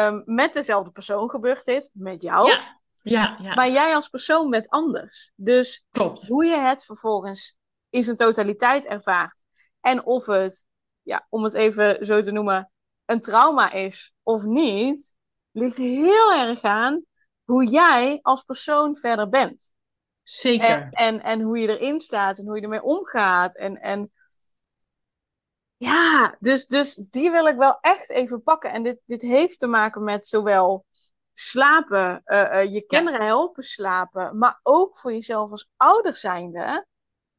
[0.07, 2.49] Um, met dezelfde persoon gebeurt dit, met jou.
[2.49, 2.78] Ja.
[3.03, 3.53] Ja, ja.
[3.53, 5.31] Maar jij als persoon bent anders.
[5.35, 6.27] Dus Klopt.
[6.27, 7.57] hoe je het vervolgens
[7.89, 9.43] in zijn totaliteit ervaart.
[9.81, 10.65] En of het,
[11.01, 12.71] ja, om het even zo te noemen,
[13.05, 15.15] een trauma is of niet,
[15.51, 17.03] ligt heel erg aan
[17.43, 19.73] hoe jij als persoon verder bent.
[20.21, 20.67] Zeker.
[20.69, 23.57] En, en, en hoe je erin staat en hoe je ermee omgaat.
[23.57, 24.11] En, en
[25.77, 28.71] ja, dus, dus die wil ik wel echt even pakken.
[28.71, 30.85] En dit, dit heeft te maken met zowel
[31.39, 33.25] slapen, uh, uh, je kinderen ja.
[33.25, 36.87] helpen slapen, maar ook voor jezelf als ouder zijnde.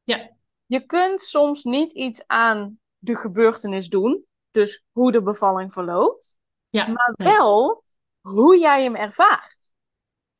[0.03, 0.29] Ja.
[0.65, 6.37] Je kunt soms niet iets aan de gebeurtenis doen, dus hoe de bevalling verloopt,
[6.69, 7.83] ja, maar wel
[8.21, 8.33] nee.
[8.33, 9.73] hoe jij hem ervaart.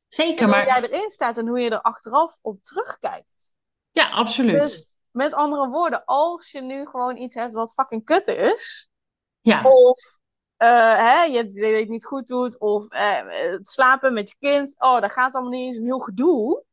[0.08, 0.62] Zeker, en maar...
[0.64, 3.54] Hoe jij erin staat en hoe je er achteraf op terugkijkt.
[3.90, 4.60] Ja, absoluut.
[4.60, 8.90] Dus met andere woorden, als je nu gewoon iets hebt wat fucking kut is,
[9.40, 9.62] ja.
[9.62, 10.20] of
[10.62, 13.68] uh, hè, je hebt het idee dat je het niet goed doet, of uh, het
[13.68, 16.64] slapen met je kind, oh, dat gaat allemaal niet eens, een heel gedoe.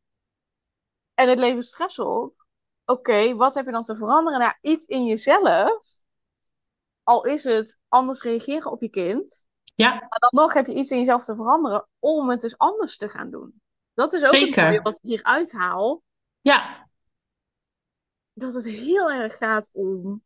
[1.13, 2.45] En het levert stress op.
[2.85, 4.39] Oké, okay, wat heb je dan te veranderen?
[4.39, 5.99] Nou, iets in jezelf
[7.03, 9.47] al is het anders reageren op je kind.
[9.75, 9.89] Ja.
[9.89, 13.09] Maar dan nog heb je iets in jezelf te veranderen om het dus anders te
[13.09, 13.61] gaan doen.
[13.93, 14.81] Dat is ook Zeker.
[14.81, 16.03] wat ik hier uithaal.
[16.41, 16.87] Ja.
[18.33, 20.23] Dat het heel erg gaat om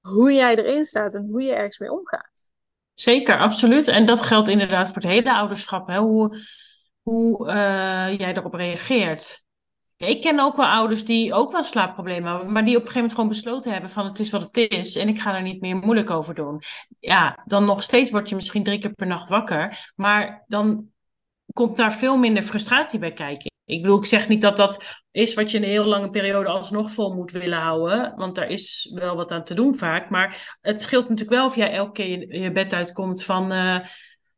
[0.00, 2.50] hoe jij erin staat en hoe je ergens mee omgaat.
[2.96, 3.88] Zeker, absoluut.
[3.88, 5.88] En dat geldt inderdaad voor het hele ouderschap.
[5.88, 5.98] Hè?
[5.98, 6.36] Hoe,
[7.02, 9.44] hoe uh, jij erop reageert.
[9.96, 13.00] Ik ken ook wel ouders die ook wel slaapproblemen hebben, maar die op een gegeven
[13.00, 15.60] moment gewoon besloten hebben van het is wat het is en ik ga er niet
[15.60, 16.62] meer moeilijk over doen.
[16.98, 20.88] Ja, dan nog steeds word je misschien drie keer per nacht wakker, maar dan
[21.52, 23.50] komt daar veel minder frustratie bij kijken.
[23.66, 26.90] Ik bedoel, ik zeg niet dat dat is wat je een heel lange periode alsnog
[26.90, 30.10] vol moet willen houden, want daar is wel wat aan te doen vaak.
[30.10, 33.52] Maar het scheelt natuurlijk wel of jij elke keer je, je bed uitkomt van...
[33.52, 33.80] Uh,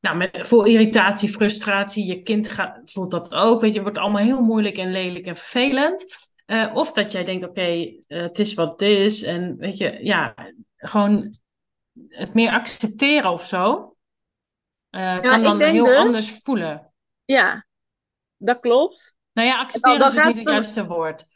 [0.01, 3.61] nou, met, voor irritatie, frustratie, je kind gaat, voelt dat ook.
[3.61, 6.05] Weet je, het wordt allemaal heel moeilijk en lelijk en vervelend.
[6.47, 9.23] Eh, of dat jij denkt, oké, eh, het is wat het is.
[9.23, 10.35] En weet je, ja,
[10.77, 11.35] gewoon
[12.09, 13.97] het meer accepteren of zo.
[14.91, 16.93] kan dan heel dus- anders voelen.
[17.25, 17.67] Ja,
[18.37, 19.17] dat klopt.
[19.39, 21.27] Nou ja, accepteren dan is dus niet het juiste woord.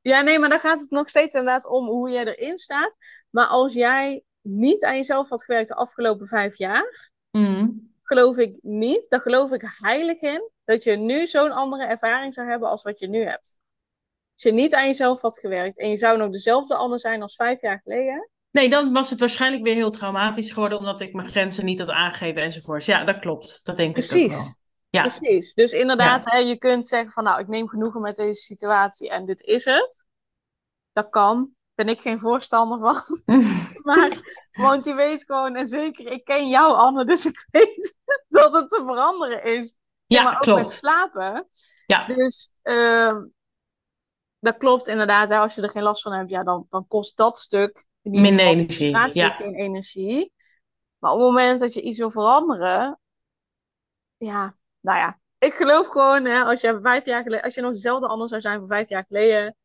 [0.00, 2.96] Ja, nee, maar dan gaat het nog steeds inderdaad om hoe jij erin staat.
[3.30, 7.92] Maar als jij niet aan jezelf had gewerkt de afgelopen vijf jaar, Mm.
[8.02, 12.48] geloof ik niet, daar geloof ik heilig in, dat je nu zo'n andere ervaring zou
[12.48, 13.56] hebben als wat je nu hebt.
[14.34, 17.34] Als je niet aan jezelf had gewerkt en je zou nog dezelfde Anne zijn als
[17.34, 18.28] vijf jaar geleden.
[18.50, 21.90] Nee, dan was het waarschijnlijk weer heel traumatisch geworden, omdat ik mijn grenzen niet had
[21.90, 22.86] aangegeven enzovoorts.
[22.86, 23.60] Ja, dat klopt.
[23.62, 24.54] Dat denk ik ook wel.
[24.90, 25.54] Ja, Precies.
[25.54, 29.26] Dus inderdaad, hè, je kunt zeggen van nou, ik neem genoegen met deze situatie en
[29.26, 30.06] dit is het.
[30.92, 31.54] Dat kan.
[31.74, 33.02] Ben ik geen voorstander van.
[33.82, 34.20] Maar,
[34.52, 37.94] want je weet gewoon, en zeker, ik ken jou Anne, dus ik weet
[38.28, 39.74] dat het te veranderen is.
[40.06, 40.60] ja maar ook klopt.
[40.60, 41.48] met slapen.
[41.86, 42.06] Ja.
[42.06, 43.26] Dus ehm,
[44.38, 45.28] dat klopt inderdaad.
[45.28, 48.44] Hè, als je er geen last van hebt, ja, dan, dan kost dat stuk Minder
[48.44, 49.30] energie, ja.
[49.30, 50.32] geen energie.
[50.98, 53.00] Maar op het moment dat je iets wil veranderen,
[54.16, 57.72] ja, nou ja, ik geloof gewoon, hè, als je vijf jaar geleden, als je nog
[57.72, 59.56] dezelfde ander zou zijn van vijf jaar geleden,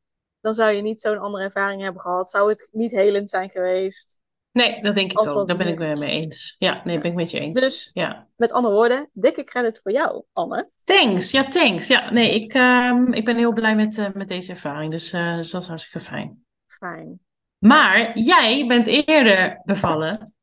[0.41, 2.30] dan zou je niet zo'n andere ervaring hebben gehad.
[2.30, 4.19] Zou het niet helend zijn geweest.
[4.51, 5.47] Nee, dat denk ik ook.
[5.47, 6.56] Daar ben ik wel mee eens.
[6.60, 7.62] Ja, nee, ben ik met je eens.
[7.62, 8.28] Dus- ja.
[8.36, 10.69] Met andere woorden, dikke credit voor jou, Anne.
[10.84, 11.88] Thanks, ja, thanks.
[11.88, 15.51] Ja, nee, ik, ehm, ik ben heel blij met, eh, met deze ervaring, dus, dus
[15.51, 16.45] dat is hartstikke fijn.
[16.65, 17.19] Fijn.
[17.58, 20.34] Maar jij bent eerder bevallen,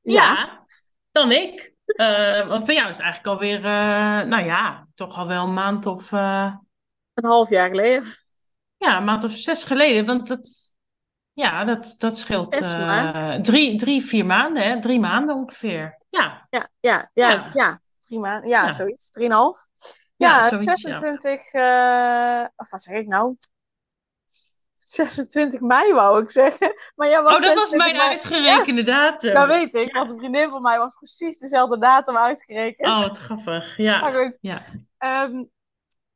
[0.00, 0.64] ja,
[1.12, 1.74] dan ik.
[1.94, 5.54] Eh, want bij jou is het eigenlijk alweer, eh nou ja, toch al wel een
[5.54, 6.54] maand of, eh,
[7.14, 8.04] een half jaar geleden.
[8.76, 10.06] ja, een maand of zes geleden.
[10.06, 10.74] Want dat,
[11.32, 12.52] ja, dat, dat scheelt
[13.44, 14.80] drie, drie, vier maanden, hè?
[14.80, 15.98] Drie maanden ongeveer.
[16.08, 17.50] Ja, Ja, ja, ja, Ja.
[17.54, 17.80] ja.
[18.00, 18.48] Drie maanden.
[18.50, 18.70] Ja, Ja.
[18.72, 19.10] zoiets.
[19.10, 19.58] Drieënhalf.
[20.16, 20.96] Ja, Ja, zoiets, ja.
[20.96, 21.52] 26...
[21.52, 23.36] eh, of wat zeg ik nou?
[24.90, 26.74] 26 mei wou ik zeggen.
[26.96, 28.08] Maar jij was oh, dat was 26 mijn mei.
[28.08, 29.30] uitgerekende datum.
[29.32, 29.92] Ja, dat weet ik.
[29.92, 32.88] Want een vriendin van mij was precies dezelfde datum uitgerekend.
[32.88, 33.76] Oh, wat grappig.
[33.76, 34.38] Ja, Maar goed.
[34.40, 34.58] ja.
[34.98, 35.44] Ehm,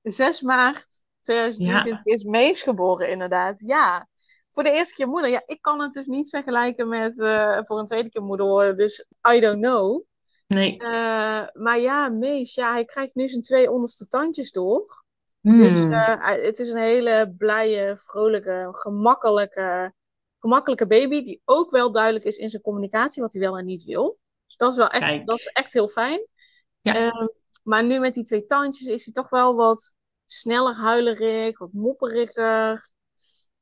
[0.03, 0.87] 6 maart
[1.21, 3.61] 2023 is Mees geboren, inderdaad.
[3.61, 4.09] Ja.
[4.51, 5.31] Voor de eerste keer moeder.
[5.31, 8.77] Ja, ik kan het dus niet vergelijken met eh, voor een tweede keer moeder worden.
[8.77, 10.03] Dus I don't know.
[10.47, 10.79] Nee.
[10.79, 15.04] Eh, maar ja, Mees, ja, hij krijgt nu zijn twee onderste tandjes door.
[15.45, 15.59] Hmm.
[15.63, 19.95] Dus eh, hij- het is een hele blije, vrolijke, gemakkelijke,
[20.39, 21.25] gemakkelijke baby.
[21.25, 24.19] Die ook wel duidelijk is in zijn communicatie, wat hij wel en niet wil.
[24.47, 25.27] Dus dat is wel echt, Kijk.
[25.27, 26.27] dat is echt heel fijn.
[26.81, 26.95] Ja.
[26.95, 27.27] Ehm,
[27.63, 32.91] maar nu met die twee tandjes is hij toch wel wat sneller huilerig, wat mopperiger.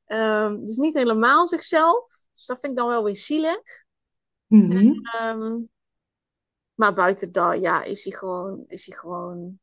[0.05, 2.09] Ehm, dus niet helemaal zichzelf.
[2.33, 3.61] Dus dat vind ik dan wel weer zielig.
[4.47, 4.91] Mhm.
[5.01, 5.59] Ehm,
[6.73, 9.59] maar buiten dat, ja, is hij gewoon, is hij gewoon,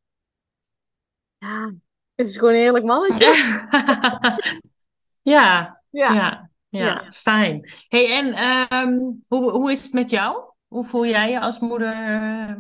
[1.39, 1.75] ja,
[2.21, 3.27] is hij gewoon een heerlijk mannetje.
[5.23, 6.51] ja, Ja.
[6.69, 7.71] ja, fijn.
[7.89, 10.43] Hey, en ehm, hoe, hoe is het met jou?
[10.69, 12.55] Hoe voel jij je als moeder, eh,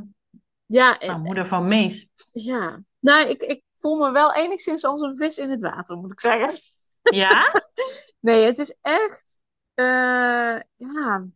[0.67, 2.09] Ja, nou, moeder van Mees?
[2.33, 2.83] ja.
[2.99, 6.21] Nou, ik, ik voel me wel enigszins als een vis in het water, moet ik
[6.21, 6.59] zeggen.
[7.03, 7.43] Ja?
[8.21, 9.39] Nee, het is echt,
[9.75, 9.85] eh,
[10.77, 11.27] ja,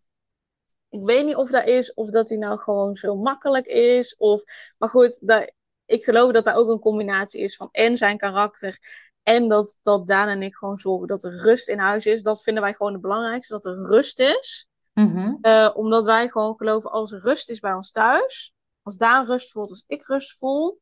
[0.89, 4.43] ik weet niet of dat is, of dat hij nou gewoon zo makkelijk is, of,
[4.79, 5.53] maar goed, dat,
[5.87, 8.79] ik geloof dat dat ook een combinatie is van en zijn karakter,
[9.25, 12.23] en dat, dat Daan en ik gewoon zorgen dat er rust in huis is.
[12.23, 14.68] Dat vinden wij gewoon het belangrijkste, dat er rust is.
[14.92, 15.35] Mhm.
[15.40, 19.51] Eh, omdat wij gewoon geloven, als er rust is bij ons thuis, als Daan rust
[19.51, 20.81] voelt, als ik rust voel,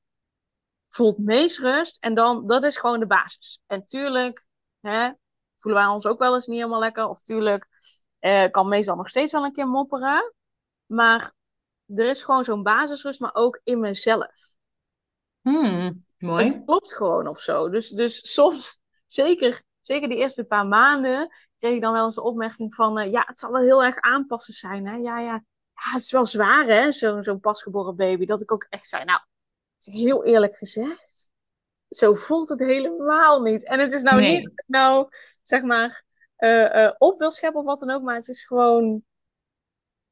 [0.89, 2.03] voelt Mees rust.
[2.05, 3.61] En dan, dat is gewoon de basis.
[3.67, 4.45] En tuurlijk,
[4.81, 5.11] hè,
[5.57, 7.09] voelen wij ons ook wel eens niet helemaal lekker.
[7.09, 7.69] Of tuurlijk
[8.19, 10.35] eh, kan Mees dan nog steeds wel een keer mopperen.
[10.87, 11.33] Maar
[11.87, 14.57] er is gewoon zo'n basisrust, maar ook in mezelf.
[15.43, 16.45] Hmm, mooi.
[16.45, 17.69] Het klopt gewoon of zo.
[17.69, 22.23] Dus, dus soms, zeker, zeker die eerste paar maanden, kreeg ik dan wel eens de
[22.23, 22.99] opmerking van...
[22.99, 24.97] eh, ja, het zal wel heel erg aanpassen zijn, hè.
[24.97, 28.27] Ja, ja, ja het is wel zwaar, hè, zo'n zo'n pasgeboren baby.
[28.27, 29.21] Dat ik ook echt zei, nou,
[29.79, 31.31] heel eerlijk gezegd,
[31.89, 33.65] zo voelt het helemaal niet.
[33.65, 34.39] En het is nou Nee.
[34.39, 35.09] niet nou,
[35.43, 36.05] zeg maar,
[36.37, 39.05] eh, eh, op wil scheppen of wat dan ook, maar het is gewoon...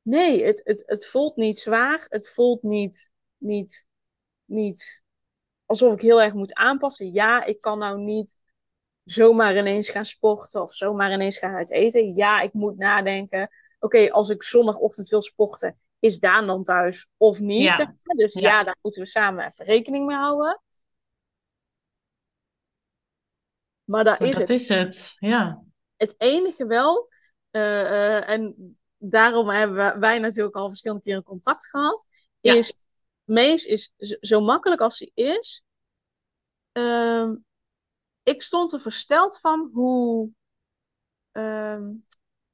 [0.02, 2.06] Nee, het, het, het voelt niet zwaar.
[2.08, 3.86] Het voelt niet, niet,
[4.44, 5.02] niet
[5.70, 7.12] alsof ik heel erg moet aanpassen.
[7.12, 8.36] Ja, ik kan nou niet
[9.04, 12.14] zomaar ineens gaan sporten of zomaar ineens gaan uit eten.
[12.14, 13.50] Ja, ik moet nadenken.
[13.78, 17.62] Oké, als ik zondagochtend wil sporten, is Daan dan thuis of niet?
[17.62, 17.72] Ja.
[17.74, 18.16] zeg maar.
[18.16, 18.40] Dus ja.
[18.40, 18.64] Ja.
[18.64, 20.60] daar moeten we samen even rekening mee houden.
[23.84, 24.60] Maar daar Maar is dat het.
[24.60, 25.62] is het, ja.
[25.96, 27.08] Het enige wel,
[27.50, 32.06] eh, en daarom hebben wij natuurlijk al verschillende keren contact gehad,
[32.40, 32.54] Ja.
[32.54, 32.86] is
[33.30, 35.64] Mees is zo makkelijk als hij is.
[36.72, 37.34] ehm,
[38.22, 40.30] ik stond er versteld van hoe,
[41.32, 41.92] ehm,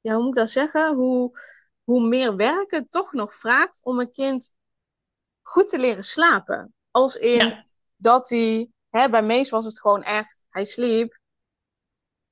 [0.01, 0.95] ja, hoe moet ik dat zeggen?
[0.95, 1.39] Hoe,
[1.83, 4.51] hoe meer werk het toch nog vraagt om een kind
[5.41, 6.73] goed te leren slapen.
[6.91, 11.16] Als in dat hij, hè, bij Mees was het gewoon echt, hij sliep.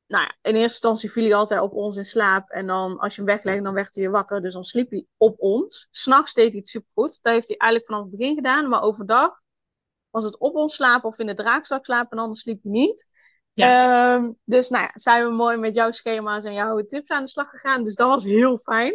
[0.07, 2.49] Nou ja, in eerste instantie viel hij altijd op ons in slaap.
[2.49, 4.41] En dan, als je hem weglegde, dan werd hij weer wakker.
[4.41, 5.87] Dus dan sliep hij op ons.
[5.91, 7.19] S'nachts deed hij het supergoed.
[7.21, 8.69] Dat heeft hij eigenlijk vanaf het begin gedaan.
[8.69, 9.41] Maar overdag
[10.09, 12.17] was het op ons slapen of in de draagzak slapen.
[12.17, 13.07] En anders sliep hij niet.
[13.53, 14.15] Ja.
[14.15, 17.29] Ehm, dus nou ja, zijn we mooi met jouw schema's en jouw tips aan de
[17.29, 17.83] slag gegaan.
[17.83, 18.91] Dus dat was heel fijn.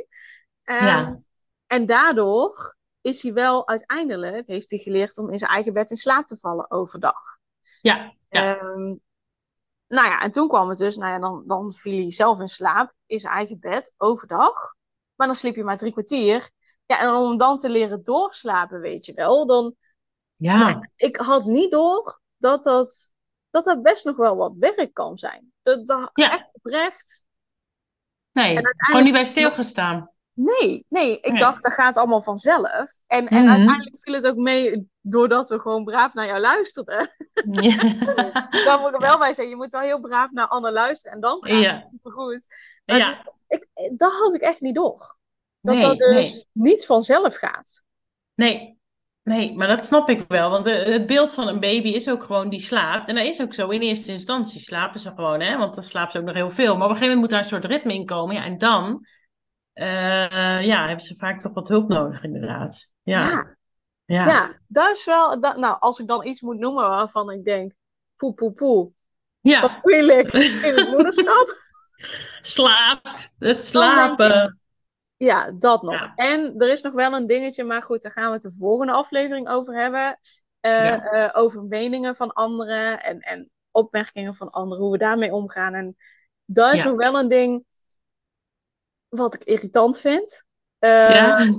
[0.65, 1.21] Um, ja.
[1.67, 5.97] En daardoor is hij wel uiteindelijk, heeft hij geleerd om in zijn eigen bed in
[5.97, 7.39] slaap te vallen overdag.
[7.81, 8.15] Ja.
[8.29, 8.61] ja.
[8.61, 9.01] Um,
[9.91, 12.49] nou ja, en toen kwam het dus, nou ja, dan, dan viel hij zelf in
[12.49, 14.75] slaap in zijn eigen bed overdag.
[15.15, 16.51] Maar dan sliep je maar drie kwartier.
[16.87, 19.75] Ja, en om dan te leren doorslapen, weet je wel, dan...
[20.35, 20.59] Ja.
[20.59, 23.13] Nou, ik had niet door dat dat,
[23.51, 25.53] dat dat best nog wel wat werk kan zijn.
[25.63, 26.31] Dat, dat ja.
[26.31, 27.25] echt oprecht...
[28.33, 30.10] Nee, gewoon niet bij stilgestaan.
[30.33, 33.01] Nee, nee, ik dacht dat gaat allemaal vanzelf.
[33.07, 33.51] En, en mhm.
[33.51, 37.11] uiteindelijk viel het ook mee doordat we gewoon braaf naar jou luisterden.
[37.51, 37.77] Ja.
[38.65, 41.21] Daar moet ik wel bij zeggen, je moet wel heel braaf naar Anne luisteren en
[41.21, 41.75] dan gaat ja.
[41.75, 42.47] het supergoed.
[42.85, 43.25] Maar ja.
[43.49, 43.67] ik,
[43.97, 45.19] dat had ik echt niet door.
[45.61, 47.85] Dat nee, dat dus niet vanzelf gaat.
[48.35, 48.81] Nee,
[49.23, 50.51] Nee, maar dat snap ik wel.
[50.51, 53.09] Want het beeld van een baby is ook gewoon die slaapt.
[53.09, 53.69] En dat is ook zo.
[53.69, 55.57] In eerste instantie slapen ze gewoon, hè?
[55.57, 56.77] Want dan slaapt ze ook nog heel veel.
[56.77, 58.35] Maar op een gegeven moment moet daar een soort ritme in komen.
[58.35, 59.07] Ja, en dan
[59.81, 62.93] uh, ja, hebben ze vaak toch wat hulp nodig, inderdaad.
[63.03, 63.29] Ja.
[63.29, 63.57] ja.
[64.05, 65.41] Ja, ja dat is wel.
[65.41, 67.73] Dat, nou, als ik dan iets moet noemen waarvan ik denk:
[68.17, 68.93] poe, poe, poe.
[69.41, 69.61] Ja.
[69.61, 71.55] Wat moeilijk in het moederschap.
[72.41, 73.07] Slaap,
[73.39, 74.61] het slapen.
[75.17, 76.13] ja, dat nog.
[76.15, 78.93] En er is nog wel een dingetje, maar goed, daar gaan we het de volgende
[78.93, 80.19] aflevering over hebben.
[80.61, 81.13] Uh, ja.
[81.13, 85.75] uh, over meningen van anderen en, en opmerkingen van anderen, hoe we daarmee omgaan.
[85.75, 85.97] En
[86.45, 87.65] dat is nog wel een ding
[89.11, 90.45] wat ik irritant vind.
[90.81, 91.55] Uh, ja.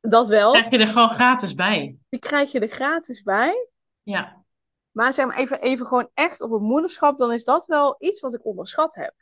[0.00, 0.50] Dat wel.
[0.50, 1.96] Krijg je er gewoon gratis bij?
[2.08, 3.68] Die krijg je er gratis bij.
[4.02, 4.44] Ja.
[4.90, 8.20] Maar zeg maar even, even gewoon echt op het moederschap, dan is dat wel iets
[8.20, 9.14] wat ik onderschat heb.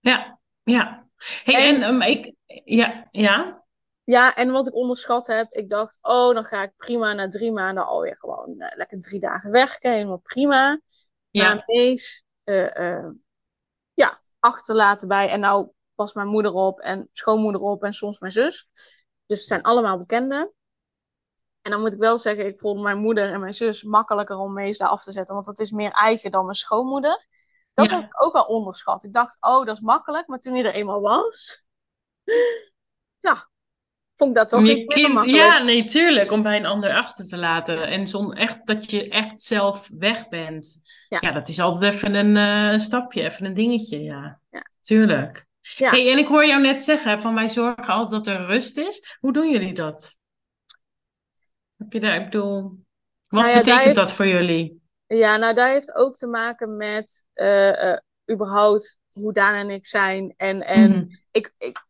[0.00, 1.06] Ja, ja.
[1.44, 3.64] Hey, en, um, ik, ja, ja.
[4.04, 7.52] Ja, en wat ik onderschat heb, ik dacht, oh, dan ga ik prima na drie
[7.52, 10.80] maanden alweer gewoon uh, lekker drie dagen werken, helemaal prima.
[11.30, 11.54] Ja.
[11.54, 13.08] Maar mees, uh,
[13.94, 15.28] ja, achterlaten bij.
[15.28, 15.70] En nou
[16.12, 18.68] mijn moeder op en schoonmoeder op en soms mijn zus.
[19.26, 20.52] Dus het zijn allemaal bekenden.
[21.62, 24.52] En dan moet ik wel zeggen, ik vond mijn moeder en mijn zus makkelijker om
[24.52, 25.34] meestal af te zetten.
[25.34, 27.26] Want dat is meer eigen dan mijn schoonmoeder.
[27.74, 29.04] Dat had ik ook wel onderschat.
[29.04, 30.26] Ik dacht, oh, dat is makkelijk.
[30.26, 31.64] Maar toen hij er eenmaal was,
[33.26, 33.48] ja,
[34.16, 36.30] vond ik dat toch niet kind, Ja, nee, tuurlijk.
[36.30, 37.86] Om bij een ander achter te laten.
[37.86, 40.76] En zon, echt, dat je echt zelf weg bent.
[41.08, 44.40] Ja, ja dat is altijd even een uh, stapje, even een dingetje, ja.
[44.50, 44.66] ja.
[44.80, 45.46] Tuurlijk.
[45.62, 45.90] Ja.
[45.90, 49.16] Hey, en ik hoor jou net zeggen, van wij zorgen altijd dat er rust is.
[49.20, 50.18] Hoe doen jullie dat?
[51.76, 52.62] Heb je daar, ik bedoel,
[53.28, 54.82] wat nou betekent dat, voor jullie?
[55.06, 57.96] Ja, nou daar heeft ook te maken met uh, uh,
[58.30, 60.34] überhaupt hoe Daan en ik zijn.
[60.36, 61.06] En, en mhm.
[61.30, 61.86] ik, ik,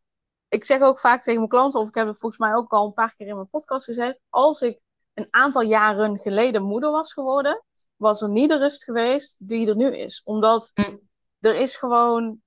[0.48, 2.86] ik zeg ook vaak tegen mijn klanten, of ik heb het volgens mij ook al
[2.86, 4.80] een paar keer in mijn podcast gezegd, als ik
[5.14, 7.64] een aantal jaren geleden moeder was geworden,
[7.96, 10.20] was er niet de rust geweest die er nu is.
[10.24, 11.00] Omdat mm.
[11.40, 12.42] er is gewoon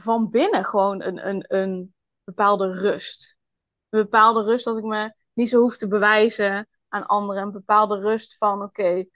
[0.00, 3.36] van binnen gewoon een, een, een bepaalde rust.
[3.88, 7.42] Een bepaalde rust dat ik me niet zo hoef te bewijzen aan anderen.
[7.42, 9.10] Een bepaalde rust van oké, okay,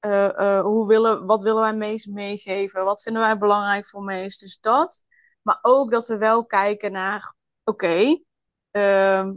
[0.00, 2.84] uh, uh, hoe willen, wat willen wij meest meegeven?
[2.84, 4.40] Wat vinden wij belangrijk voor meest?
[4.40, 5.04] Dus dat.
[5.42, 8.24] Maar ook dat we wel kijken naar oké, okay,
[8.72, 9.30] uh,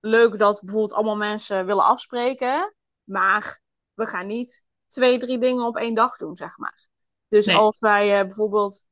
[0.00, 2.74] leuk dat bijvoorbeeld allemaal mensen willen afspreken.
[3.04, 3.60] Maar
[3.94, 6.86] we gaan niet twee, drie dingen op één dag doen, zeg maar.
[7.28, 7.56] Dus nee.
[7.56, 8.84] als wij uh, bijvoorbeeld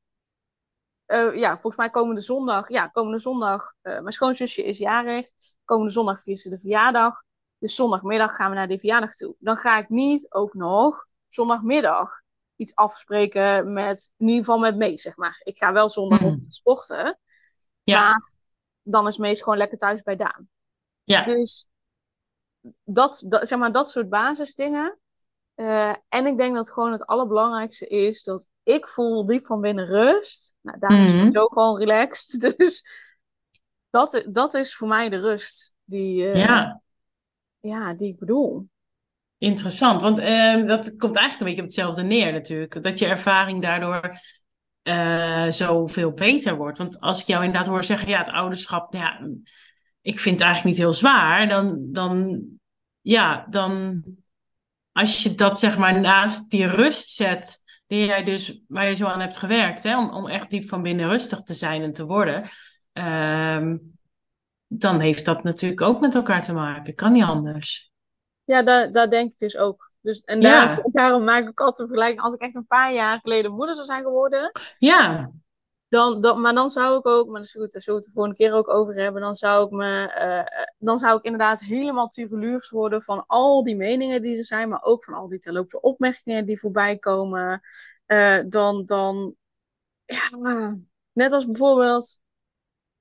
[1.06, 2.68] uh, ja, volgens mij komende zondag.
[2.68, 3.74] Ja, komende zondag.
[3.82, 5.30] Uh, mijn schoonzusje is jarig.
[5.64, 7.22] Komende zondag viert ze de verjaardag.
[7.58, 9.34] Dus zondagmiddag gaan we naar die verjaardag toe.
[9.38, 12.22] Dan ga ik niet ook nog zondagmiddag
[12.56, 15.40] iets afspreken met, in ieder geval met Mees, zeg maar.
[15.42, 16.26] Ik ga wel zondag mm.
[16.26, 17.18] op sporten.
[17.82, 18.00] Ja.
[18.00, 18.34] Maar
[18.82, 20.48] dan is Mees gewoon lekker thuis bij Daan.
[21.04, 21.24] Ja.
[21.24, 21.66] Dus
[22.84, 24.98] dat, dat, zeg maar, dat soort basisdingen.
[25.56, 29.86] Uh, en ik denk dat gewoon het allerbelangrijkste is dat ik voel diep van binnen
[29.86, 30.56] rust.
[30.60, 31.30] Nou, daar is mm -hmm.
[31.30, 32.40] gewoon relaxed.
[32.58, 32.84] Dus
[33.90, 36.82] dat, dat is voor mij de rust die, uh, ja.
[37.60, 38.68] Ja, die ik bedoel.
[39.38, 42.82] Interessant, want uh, dat komt eigenlijk een beetje op hetzelfde neer natuurlijk.
[42.82, 44.18] Dat je ervaring daardoor
[44.82, 46.78] uh, zoveel beter wordt.
[46.78, 49.20] Want als ik jou inderdaad hoor zeggen, ja, het ouderschap, ja,
[50.00, 51.48] ik vind het eigenlijk niet heel zwaar.
[51.48, 52.42] Dan, dan
[53.00, 54.02] ja, dan
[54.94, 59.06] als je dat zeg maar naast die rust zet die jij dus, waar je zo
[59.06, 62.04] aan hebt gewerkt, hè, om, om echt diep van binnen rustig te zijn en te
[62.06, 62.48] worden,
[62.92, 63.76] ehm,
[64.66, 66.94] dan heeft dat natuurlijk ook met elkaar te maken.
[66.94, 67.92] Kan niet anders.
[68.44, 69.92] Ja, daar, daar denk ik dus ook.
[70.00, 70.66] Dus, en Ja.
[70.66, 72.20] daarom, daarom maak ik altijd een vergelijking.
[72.20, 75.30] Als ik echt een paar jaar geleden moeder zou zijn geworden, Ja,
[75.94, 78.14] dan, dan, maar dan zou ik ook, maar dat is goed, daar zullen we het
[78.14, 81.60] de volgende keer ook over hebben, dan zou ik me, eh, dan zou ik inderdaad
[81.60, 85.38] helemaal tureluurs worden van al die meningen die er zijn, maar ook van al die
[85.38, 87.60] terloopse opmerkingen die voorbij komen.
[88.06, 89.34] Eh, dan, dan,
[90.04, 90.76] ja,
[91.12, 92.18] net als bijvoorbeeld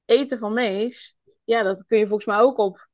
[0.05, 2.87] eten van Mees, ja, dat kun je volgens mij ook op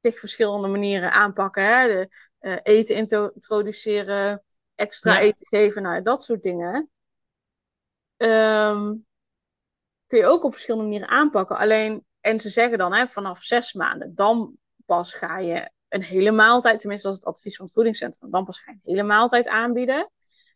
[0.00, 1.64] tig verschillende manieren aanpakken.
[1.64, 1.86] Hè?
[1.86, 4.42] De, eh, eten introduceren,
[4.74, 5.20] extra Ja.
[5.20, 6.90] eten geven, nou, dat soort dingen.
[8.16, 8.94] Ehm,
[10.14, 11.56] kun je ook op verschillende manieren aanpakken.
[11.56, 16.30] Alleen, en ze zeggen dan, hè, vanaf zes maanden, dan pas ga je een hele
[16.30, 19.02] maaltijd, tenminste dat is het advies van het voedingscentrum, dan pas ga je een hele
[19.02, 20.10] maaltijd aanbieden.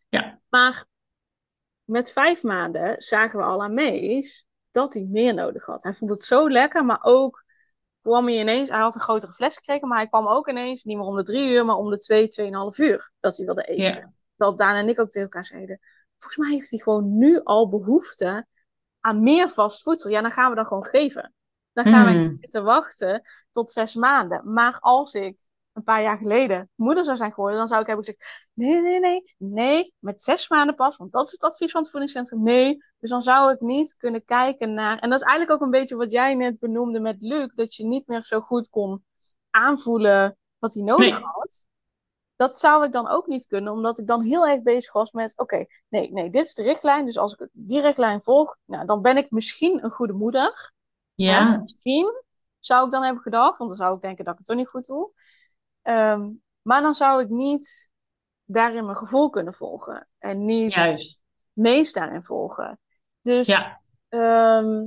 [0.08, 0.40] Ja.
[0.48, 0.84] Maar
[1.84, 5.82] met vijf maanden zagen we al aan Mees dat hij meer nodig had.
[5.82, 7.44] Hij vond het zo lekker, maar ook
[8.02, 10.96] kwam hij ineens, hij had een grotere fles gekregen, maar hij kwam ook ineens niet
[10.96, 13.84] meer om de drie uur, maar om de twee, tweeënhalf uur dat hij wilde eten.
[13.84, 15.80] ja, Dat Daan en ik ook tegen elkaar zeiden.
[16.18, 18.46] Volgens mij heeft hij gewoon nu al behoefte
[19.00, 20.10] aan meer vast voedsel.
[20.10, 21.34] Ja, dan gaan we dat gewoon geven.
[21.72, 22.26] Dan gaan we Hmm.
[22.26, 24.52] niet zitten wachten tot zes maanden.
[24.52, 28.04] Maar als ik een paar jaar geleden moeder zou zijn geworden, dan zou ik hebben
[28.04, 31.80] gezegd: nee, nee, nee, nee, met zes maanden pas, want dat is het advies van
[31.80, 32.42] het voedingscentrum.
[32.42, 34.98] Nee, dus dan zou ik niet kunnen kijken naar.
[34.98, 37.84] En dat is eigenlijk ook een beetje wat jij net benoemde met Luc, dat je
[37.86, 39.04] niet meer zo goed kon
[39.50, 41.22] aanvoelen wat hij nodig Nee.
[41.22, 41.66] had.
[42.38, 45.38] Dat zou ik dan ook niet kunnen, omdat ik dan heel erg bezig was met:
[45.38, 47.04] oké, nee, nee, dit is de richtlijn.
[47.04, 50.72] Dus als ik die richtlijn volg, nou, dan ben ik misschien een goede moeder.
[51.14, 52.22] Ja, Misschien
[52.58, 54.68] zou ik dan hebben gedacht, want dan zou ik denken dat ik het toch niet
[54.68, 55.10] goed doe.
[55.82, 56.30] Ehm,
[56.62, 57.90] maar dan zou ik niet
[58.44, 60.08] daarin mijn gevoel kunnen volgen.
[60.18, 61.22] En niet juist.
[61.52, 62.80] meest daarin volgen.
[63.22, 64.86] Dus, Ja, ehm,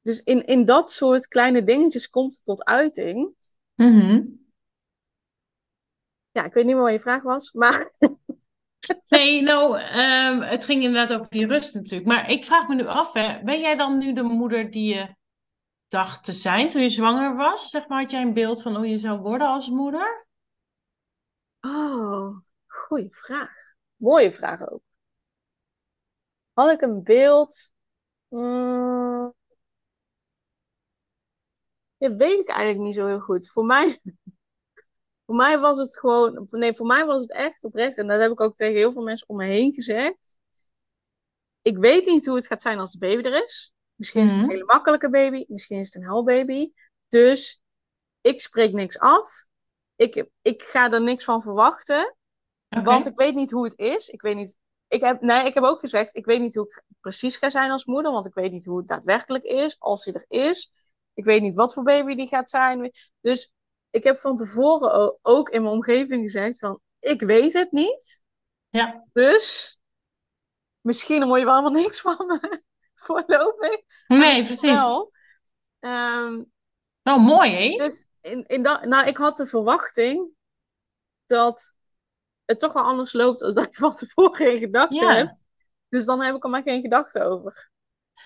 [0.00, 3.34] dus in, in dat soort kleine dingetjes komt het tot uiting.
[3.74, 4.22] Mhm.
[6.38, 7.92] Ja, ik weet niet meer wat je vraag was, maar
[9.08, 12.08] Nee, nou, ehm, het ging inderdaad over die rust natuurlijk.
[12.10, 15.14] Maar ik vraag me nu af, hè, ben jij dan nu de moeder die je
[15.88, 17.70] dacht te zijn toen je zwanger was?
[17.70, 20.26] Zeg maar, had jij een beeld van hoe je zou worden als moeder?
[21.60, 23.74] oh, goeie vraag.
[23.96, 24.82] Mooie vraag ook.
[26.52, 27.70] Had ik een beeld?
[28.28, 29.34] Mm,
[31.96, 33.50] ja, weet ik eigenlijk niet zo heel goed.
[33.50, 34.00] Voor mij,
[35.28, 37.98] voor mij was het gewoon, nee, voor mij was het echt oprecht.
[37.98, 40.38] En dat heb ik ook tegen heel veel mensen om me heen gezegd.
[41.62, 43.72] Ik weet niet hoe het gaat zijn als de baby er is.
[43.94, 44.54] Misschien is het een Mhm.
[44.54, 46.72] hele makkelijke baby, misschien is het een huilbaby.
[47.08, 47.62] Dus
[48.20, 49.46] ik spreek niks af.
[49.96, 52.16] Ik, ik ga er niks van verwachten.
[52.68, 54.08] Want ik weet niet hoe het is.
[54.08, 54.56] Ik weet niet.
[54.88, 57.70] Ik heb, nee, ik heb ook gezegd, ik weet niet hoe ik precies ga zijn
[57.70, 60.72] als moeder, want ik weet niet hoe het daadwerkelijk is, als hij er is.
[61.14, 62.90] Ik weet niet wat voor baby die gaat zijn.
[63.20, 63.52] Dus
[63.90, 68.22] ik heb van tevoren ook in mijn omgeving gezegd van, ik weet het niet.
[68.68, 69.78] Ja, Dus
[70.80, 72.62] misschien hoor je wel helemaal niks van me
[73.04, 73.80] voorlopig.
[74.06, 74.62] nee, misschien precies.
[74.62, 75.12] wel.
[77.02, 77.84] Nou, mooi, hè?
[77.84, 80.28] dus in, in dat, nou, ik had de verwachting
[81.26, 81.76] dat
[82.44, 85.14] het toch wel anders loopt dan dat je van tevoren in gedachten Ja.
[85.14, 85.46] hebt.
[85.88, 87.70] Dus dan heb ik er maar geen gedachten over.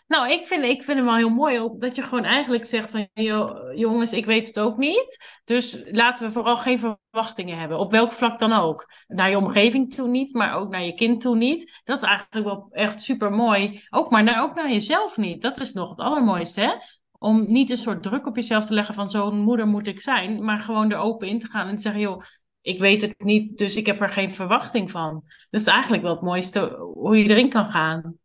[0.07, 2.90] Nou, ik vind, ik vind het wel heel mooi ook dat je gewoon eigenlijk zegt
[2.90, 5.40] van, "Yo, jongens, ik weet het ook niet.
[5.44, 7.78] Dus laten we vooral geen verwachtingen hebben.
[7.78, 8.90] Op welk vlak dan ook.
[9.07, 11.81] Naar je omgeving toe niet, maar ook naar je kind toe niet.
[11.85, 13.83] Dat is eigenlijk wel echt super mooi.
[13.90, 15.42] Ook maar naar, ook naar jezelf niet.
[15.42, 16.72] Dat is nog het allermooiste, hè?
[17.18, 20.44] Om niet een soort druk op jezelf te leggen van zo'n moeder moet ik zijn.
[20.44, 22.22] Maar gewoon er open in te gaan en te zeggen, joh,
[22.62, 25.22] ik weet het niet, dus ik heb er geen verwachting van.
[25.50, 28.16] Dat is eigenlijk wel het mooiste hoe je erin kan gaan.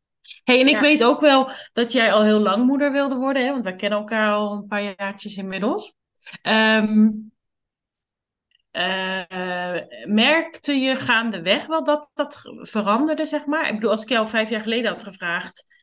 [0.43, 0.81] Hey, en ik Ja.
[0.81, 3.51] weet ook wel dat jij al heel lang moeder wilde worden, hè?
[3.51, 5.93] want wij kennen elkaar al een paar jaartjes inmiddels.
[6.41, 7.09] Ehm,
[8.71, 13.67] eh, merkte je gaandeweg wel dat dat veranderde, zeg maar?
[13.67, 15.75] Ik bedoel, als ik jou vijf jaar geleden had gevraagd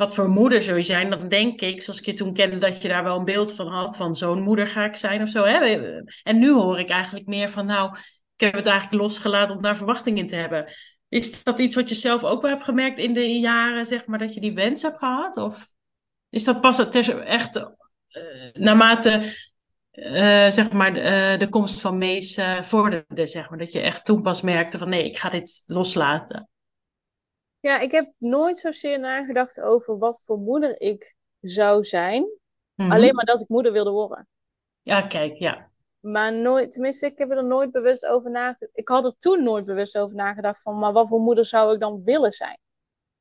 [0.00, 2.82] wat voor moeder zou je zijn, dan denk ik, zoals ik je toen kende, dat
[2.82, 5.44] je daar wel een beeld van had, van zo'n moeder ga ik zijn of zo.
[5.44, 5.58] Hè?
[6.22, 7.96] En nu hoor ik eigenlijk meer van, nou,
[8.36, 10.72] ik heb het eigenlijk losgelaten om daar verwachting in te hebben.
[11.10, 14.18] Is dat iets wat je zelf ook wel hebt gemerkt in de jaren, zeg maar,
[14.18, 15.36] dat je die wens hebt gehad?
[15.36, 15.66] Of
[16.28, 16.94] is dat pas het
[17.24, 19.22] echt eh, naarmate,
[19.90, 24.22] eh, zeg maar, eh, de komst van Mees vorderde, zeg maar, dat je echt toen
[24.22, 26.48] pas merkte van, nee, ik ga dit loslaten.
[27.60, 32.28] Ja, ik heb nooit zozeer nagedacht over wat voor moeder ik zou zijn.
[32.74, 32.92] Mhm.
[32.92, 34.28] Alleen maar dat ik moeder wilde worden.
[34.82, 35.69] Ja, kijk, ja.
[36.00, 38.70] Maar nooit, tenminste, ik heb er nooit bewust over nagedacht.
[38.72, 41.80] Ik had er toen nooit bewust over nagedacht van, maar wat voor moeder zou ik
[41.80, 42.58] dan willen zijn?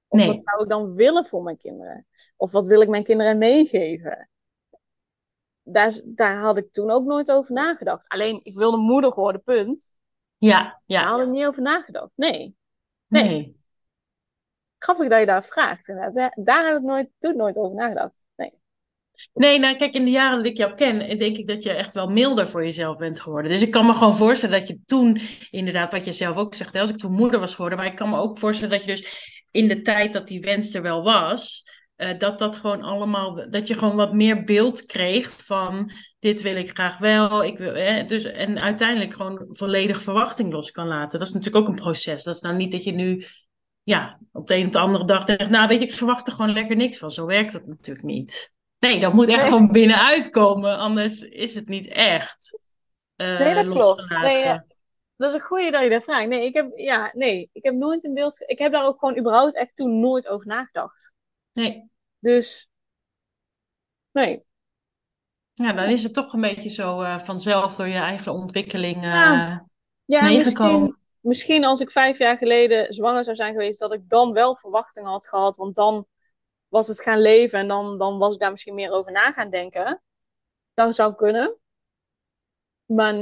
[0.08, 0.28] Of Nee.
[0.28, 2.08] wat zou ik dan willen voor mijn kinderen?
[2.36, 4.30] Of wat wil ik mijn kinderen meegeven?
[5.64, 8.08] Daar, daar had ik toen ook nooit over nagedacht.
[8.08, 9.94] Alleen, ik wilde moeder worden, punt.
[10.38, 12.12] Ja, Daar ja, had ik niet over nagedacht.
[12.16, 12.56] Nee.
[13.08, 13.24] Nee.
[13.24, 13.58] nee.
[14.78, 15.88] Grappig dat je daar vraagt.
[15.88, 18.26] Daar, daar heb ik nooit, toen nooit over nagedacht.
[19.34, 19.60] Nee.
[19.60, 22.08] Nou kijk, in de jaren dat ik jou ken, denk ik dat je echt wel
[22.08, 23.52] milder voor jezelf bent geworden.
[23.52, 26.76] Dus ik kan me gewoon voorstellen dat je toen, inderdaad, wat je zelf ook zegt,
[26.76, 29.38] als ik toen moeder was geworden, maar ik kan me ook voorstellen dat je dus
[29.52, 31.64] in de tijd dat die wens er wel was,
[31.96, 36.56] eh, dat dat gewoon allemaal, dat je gewoon wat meer beeld kreeg van dit wil
[36.56, 41.20] ik graag wel, ik wil, hè, dus, en uiteindelijk gewoon volledig verwachting los kan laten.
[41.20, 42.24] Dat is natuurlijk ook een proces.
[42.24, 43.24] Dat is nou niet dat je nu,
[43.84, 46.54] ja, op de een de andere dag denkt, nou weet je, ik verwacht er gewoon
[46.54, 47.12] lekker niks van.
[47.12, 48.58] Zo werkt het natuurlijk niet.
[48.80, 49.48] Nee, dat moet echt Nee.
[49.50, 52.60] gewoon binnenuit komen, anders is het niet echt
[53.16, 54.10] eh, Nee, dat klopt.
[54.10, 54.66] Nee, ja.
[55.16, 56.28] Dat is een goeie dat je dat vraagt.
[56.28, 58.44] Nee, ik heb, ja, nee, ik heb nooit een beeld.
[58.46, 61.14] Ik heb daar ook gewoon überhaupt echt toen nooit over nagedacht.
[61.54, 61.90] Nee.
[62.20, 62.70] Dus,
[64.12, 64.44] nee.
[65.54, 69.04] Ja, dan is het toch een beetje zo eh, vanzelf door je eigen ontwikkeling eh,
[69.04, 69.68] Ja.
[70.06, 70.80] Ja, meegekomen.
[70.82, 74.56] misschien, misschien als ik vijf jaar geleden zwanger zou zijn geweest, dat ik dan wel
[74.56, 75.56] verwachtingen had gehad.
[75.56, 76.08] Want dan
[76.70, 79.50] was het gaan leven en dan, dan was ik daar misschien meer over na gaan
[79.50, 80.02] denken.
[80.74, 81.56] Dat zou kunnen.
[82.86, 83.14] Maar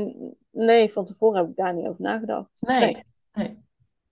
[0.52, 2.50] nee, van tevoren heb ik daar niet over nagedacht.
[2.60, 2.80] Nee.
[2.80, 3.04] Nee.
[3.32, 3.66] nee.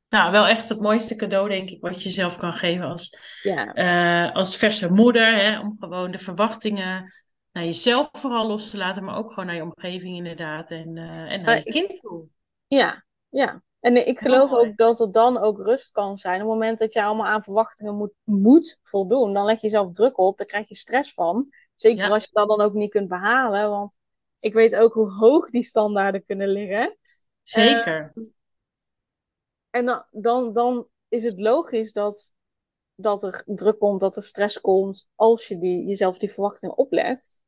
[0.09, 3.73] Nou, wel echt het mooiste cadeau, denk ik, wat je zelf kan geven als, Ja,
[3.73, 5.35] eh, als verse moeder.
[5.35, 7.13] Hè, om gewoon de verwachtingen
[7.51, 10.71] naar jezelf vooral los te laten, maar ook gewoon naar je omgeving inderdaad.
[10.71, 12.25] En, eh, en naar Maar je kind toe.
[12.67, 13.61] ja, ja.
[13.85, 14.69] En ik geloof Mooi.
[14.69, 16.33] ook dat er dan ook rust kan zijn.
[16.35, 19.91] Op het moment dat je allemaal aan verwachtingen moet, moet voldoen, dan leg je jezelf
[19.91, 21.53] druk op, daar krijg je stress van.
[21.75, 22.09] Zeker Ja.
[22.09, 23.69] als je dat dan ook niet kunt behalen.
[23.69, 23.95] Want
[24.39, 26.97] ik weet ook hoe hoog die standaarden kunnen liggen.
[27.43, 28.13] Zeker.
[29.69, 32.33] En dan, dan, dan is het logisch dat,
[32.95, 37.41] dat er druk komt, dat er stress komt, als je die, jezelf die verwachtingen oplegt.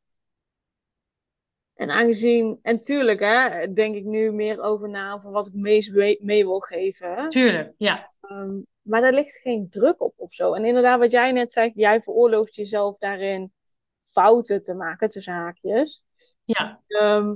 [1.77, 5.91] En aangezien, en tuurlijk, hè, denk ik nu meer over na van wat ik meest
[5.91, 7.13] mee, mee wil geven.
[7.15, 7.27] hè.
[7.29, 8.13] Tuurlijk, ja.
[8.21, 10.53] Ehm, maar daar ligt geen druk op of zo.
[10.53, 13.53] En inderdaad, wat jij net zegt, jij veroorlooft jezelf daarin
[14.01, 16.03] fouten te maken, tussen haakjes.
[16.43, 17.35] Ja, Ehm,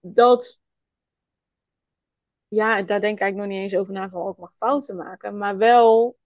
[0.00, 0.60] dat,
[2.48, 5.38] ja, daar denk ik eigenlijk nog niet eens over na van ook mag fouten maken.
[5.38, 6.18] Maar wel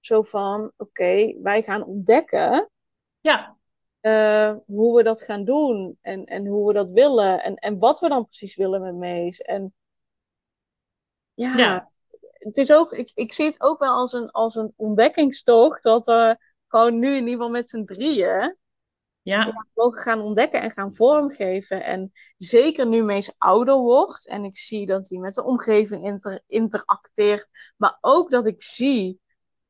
[0.00, 2.70] zo van, oké, wij gaan ontdekken
[3.20, 3.57] ja,
[4.00, 5.98] eh, hoe we dat gaan doen.
[6.00, 7.42] En, en hoe we dat willen.
[7.42, 9.40] En, en wat we dan precies willen met Mees.
[9.40, 9.74] En
[11.34, 11.90] ja, ja.
[12.32, 15.82] het is ook, ik, ik zie het ook wel als een, als een ontdekkingstocht.
[15.82, 16.36] Dat we
[16.68, 18.56] gewoon nu in ieder geval met z'n drieën
[19.22, 21.84] Ja, mogen gaan ontdekken en gaan vormgeven.
[21.84, 26.42] En zeker nu Mees ouder wordt en ik zie dat hij met de omgeving inter-
[26.46, 29.20] interacteert, maar ook dat ik zie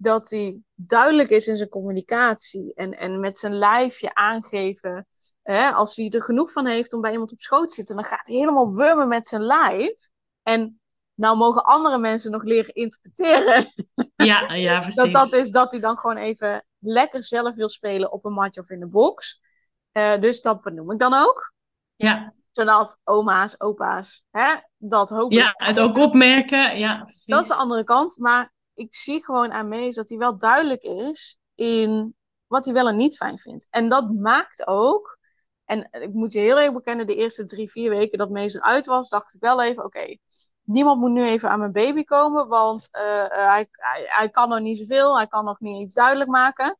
[0.00, 5.06] dat hij duidelijk is in zijn communicatie en, en met zijn lijfje aangeven.
[5.42, 8.04] Hè, als hij er genoeg van heeft om bij iemand op schoot te zitten, dan
[8.04, 10.08] gaat hij helemaal wurmen met zijn lijf.
[10.42, 10.80] En
[11.14, 13.66] nou mogen andere mensen nog leren interpreteren
[14.24, 15.12] ja, ja, dat precies.
[15.12, 18.70] dat is dat hij dan gewoon even lekker zelf wil spelen op een matje of
[18.70, 19.40] in de box.
[19.92, 21.52] Eh, dus dat benoem ik dan ook.
[21.96, 25.46] Ja, Zodat oma's, opa's, hè, dat hopelijk.
[25.58, 26.78] ja, het ook opmerken.
[26.78, 27.24] Ja, precies.
[27.24, 28.18] Dat is de andere kant.
[28.18, 32.16] Maar ik zie gewoon aan Mees dat hij wel duidelijk is in
[32.46, 33.66] wat hij wel en niet fijn vindt.
[33.70, 35.18] En dat maakt ook.
[35.64, 38.86] En ik moet je heel even bekennen, de eerste drie, vier weken dat Mees eruit
[38.86, 40.16] was, dacht ik wel even: oké,
[40.62, 44.48] niemand moet nu even aan mijn baby komen, want eh, eh, hij, hij, hij kan
[44.48, 46.76] nog niet zoveel, hij kan nog niet iets duidelijk maken.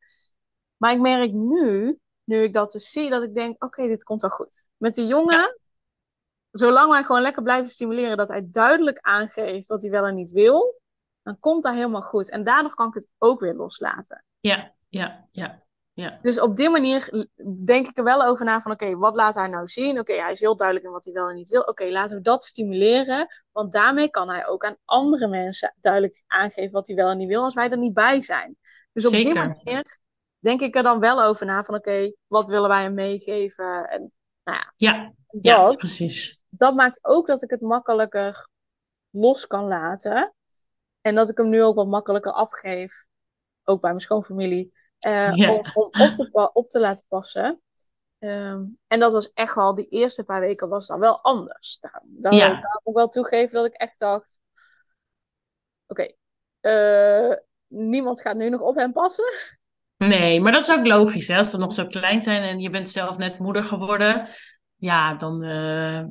[0.76, 4.20] Maar ik merk nu, nu ik dat dus zie, dat ik denk: oké, dit komt
[4.20, 4.68] wel goed.
[4.76, 5.60] Met die jongen,
[6.50, 10.30] zolang wij gewoon lekker blijven stimuleren, dat hij duidelijk aangeeft wat hij wel en niet
[10.30, 10.80] wil,
[11.28, 12.30] dan komt dat helemaal goed.
[12.30, 14.24] En daardoor kan ik het ook weer loslaten.
[14.40, 15.62] Ja, ja, ja,
[15.92, 16.18] ja.
[16.22, 17.28] Dus op die manier
[17.64, 19.98] denk ik er wel over na van, oké, wat laat hij nou zien?
[19.98, 21.60] Oké, hij is heel duidelijk in wat hij wel en niet wil.
[21.60, 26.70] Oké, laten we dat stimuleren, want daarmee kan hij ook aan andere mensen duidelijk aangeven
[26.72, 28.56] wat hij wel en niet wil, als wij er niet bij zijn.
[28.92, 29.98] Dus op die manier
[30.38, 33.88] denk ik er dan wel over na van, oké, wat willen wij hem meegeven?
[33.88, 34.12] En
[34.44, 35.76] nou ja, Ja, ja, dat.
[35.78, 36.44] precies.
[36.50, 38.48] dat maakt ook dat ik het makkelijker
[39.10, 40.32] los kan laten.
[41.08, 43.06] En dat ik hem nu ook wat makkelijker afgeef.
[43.64, 44.72] Ook bij mijn schoonfamilie.
[44.98, 45.52] eh, Ja.
[45.52, 47.60] Om, om op, te, op te laten passen.
[48.18, 51.78] Ehm, en dat was echt wel, die eerste paar weken was dat wel anders.
[51.80, 52.48] Daar, daar, Ja.
[52.48, 54.38] daar moet ik wel toegeven dat ik echt dacht...
[55.86, 56.12] Oké,
[56.60, 57.36] eh,
[57.66, 59.24] niemand gaat nu nog op hem passen.
[59.96, 61.36] Nee, maar dat is ook logisch, hè?
[61.36, 64.26] Als ze nog zo klein zijn en je bent zelf net moeder geworden,
[64.76, 66.04] ja, dan, eh,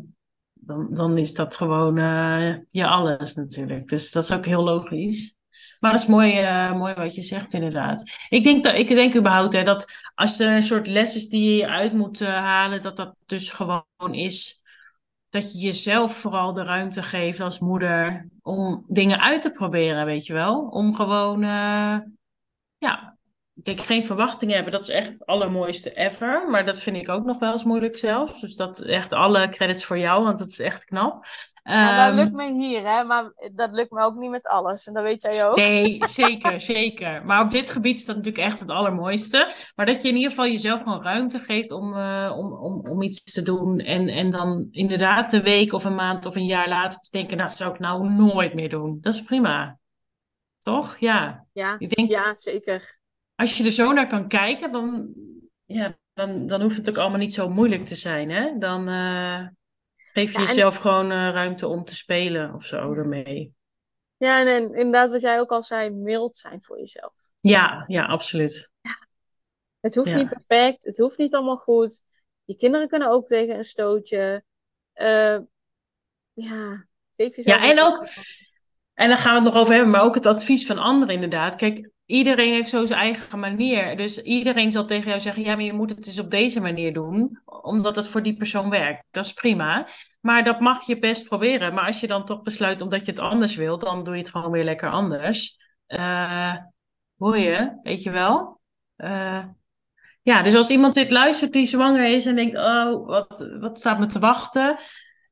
[0.59, 3.87] dan, dan is dat gewoon uh, je alles natuurlijk.
[3.87, 5.35] Dus dat is ook heel logisch.
[5.79, 8.17] Maar dat is mooi, uh, mooi wat je zegt, inderdaad.
[8.29, 9.85] Ik denk, dat, ik denk überhaupt hè, dat
[10.15, 13.51] als er een soort les is die je uit moet uh, halen, dat dat dus
[13.51, 14.61] gewoon is
[15.29, 20.25] dat je jezelf vooral de ruimte geeft als moeder om dingen uit te proberen, weet
[20.25, 20.67] je wel.
[20.67, 21.41] Om gewoon,
[22.77, 23.16] ja,
[23.63, 24.73] denk geen verwachtingen hebben.
[24.73, 26.49] Dat is echt het allermooiste ever.
[26.49, 28.41] Maar dat vind ik ook nog wel eens moeilijk zelfs.
[28.41, 31.25] Dus dat echt alle credits voor jou, want dat is echt knap.
[31.63, 33.03] Ja, dat ehm, lukt me hier, hè?
[33.03, 34.87] maar dat lukt me ook niet met alles.
[34.87, 35.55] En dat weet jij ook.
[35.55, 37.25] Nee, zeker, zeker.
[37.25, 39.51] Maar op dit gebied is dat natuurlijk echt het allermooiste.
[39.75, 43.01] Maar dat je in ieder geval jezelf gewoon ruimte geeft om, uh, om, om, om
[43.01, 43.79] iets te doen.
[43.79, 47.37] En, en dan inderdaad een week of een maand of een jaar later te denken,
[47.37, 48.97] nou, dat zou ik nou nooit meer doen.
[49.01, 49.77] Dat is prima.
[50.59, 50.97] Toch?
[50.97, 51.45] Ja.
[51.53, 52.96] Ja, ik denk, ja zeker
[53.37, 55.13] als je er zo naar kan kijken, dan,
[55.65, 58.29] ja, dan, dan hoeft het ook allemaal niet zo moeilijk te zijn.
[58.29, 58.57] Hè?
[58.57, 59.47] Dan uh,
[59.95, 63.53] geef je jezelf gewoon uh, ruimte om te spelen of zo ermee.
[64.17, 67.13] Ja, en, en, inderdaad, wat jij ook al zei, mild zijn voor jezelf.
[67.39, 68.73] Ja, ja, absoluut.
[68.81, 69.07] Ja.
[69.79, 72.01] Het hoeft niet perfect, het hoeft niet allemaal goed.
[72.45, 74.43] Je kinderen kunnen ook tegen een stootje.
[74.95, 75.39] Uh,
[76.33, 76.85] ja,
[77.15, 77.61] geef jezelf.
[77.61, 78.07] Ja, en ook.
[78.93, 81.55] En daar gaan we het nog over hebben, maar ook het advies van anderen inderdaad.
[81.55, 83.97] Kijk, iedereen heeft zo zijn eigen manier.
[83.97, 86.93] Dus iedereen zal tegen jou zeggen: ja, maar je moet het eens op deze manier
[86.93, 89.03] doen, omdat het voor die persoon werkt.
[89.11, 89.87] Dat is prima.
[90.21, 91.73] Maar dat mag je best proberen.
[91.73, 94.29] Maar als je dan toch besluit omdat je het anders wilt, dan doe je het
[94.29, 95.57] gewoon weer lekker anders.
[95.87, 96.55] Uh,
[97.17, 98.61] hoor je, weet je wel?
[98.97, 99.45] Uh,
[100.21, 103.99] ja, dus als iemand dit luistert die zwanger is en denkt: oh, wat, wat staat
[103.99, 104.77] me te wachten?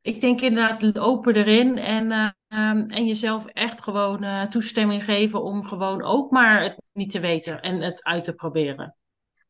[0.05, 5.63] ik denk inderdaad open erin en, uh, en jezelf echt gewoon uh, toestemming geven om
[5.63, 8.95] gewoon ook maar het niet te weten en het uit te proberen.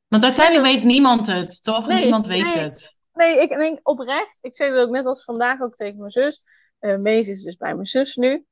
[0.08, 1.88] Want uiteindelijk weet niemand het, toch?
[1.88, 2.99] niemand weet het.
[3.14, 4.38] Nee, ik denk oprecht.
[4.41, 6.41] Ik zeg het ook net als vandaag ook tegen mijn zus.
[6.80, 8.45] Uh, Mees is dus bij mijn zus nu.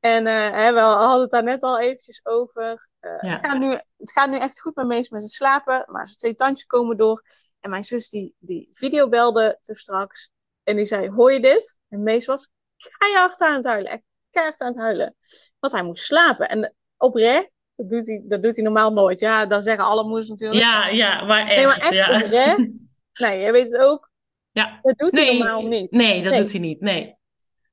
[0.00, 2.88] En hè, we hadden het daar net al eventjes over.
[3.00, 5.84] het, gaat nu, het gaat nu echt goed met Mees met zijn slapen.
[5.86, 7.24] Maar zijn twee tandjes komen door.
[7.60, 10.30] En mijn zus die, die video belde te straks.
[10.62, 11.76] En die zei, hoor je dit?
[11.88, 12.50] En Mees was
[12.98, 13.90] keihard aan het huilen.
[13.90, 15.16] Echt keihard aan het huilen.
[15.58, 16.48] Want hij moest slapen.
[16.48, 19.20] En oprecht, dat doet hij, dat doet hij normaal nooit.
[19.20, 20.60] Ja, dan zeggen alle moeders natuurlijk.
[20.60, 21.56] Ja, ja, maar echt.
[21.56, 22.20] Nee, maar echt ja.
[22.20, 22.88] oprecht.
[23.12, 24.10] Nee, je weet het ook.
[24.50, 24.78] Ja.
[24.82, 25.92] Dat doet hij normaal niet.
[25.92, 26.80] Nee, dat doet hij niet.
[26.80, 27.16] Nee.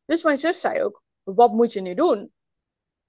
[0.06, 2.32] Dus mijn zus zei ook, wat moet je nu doen?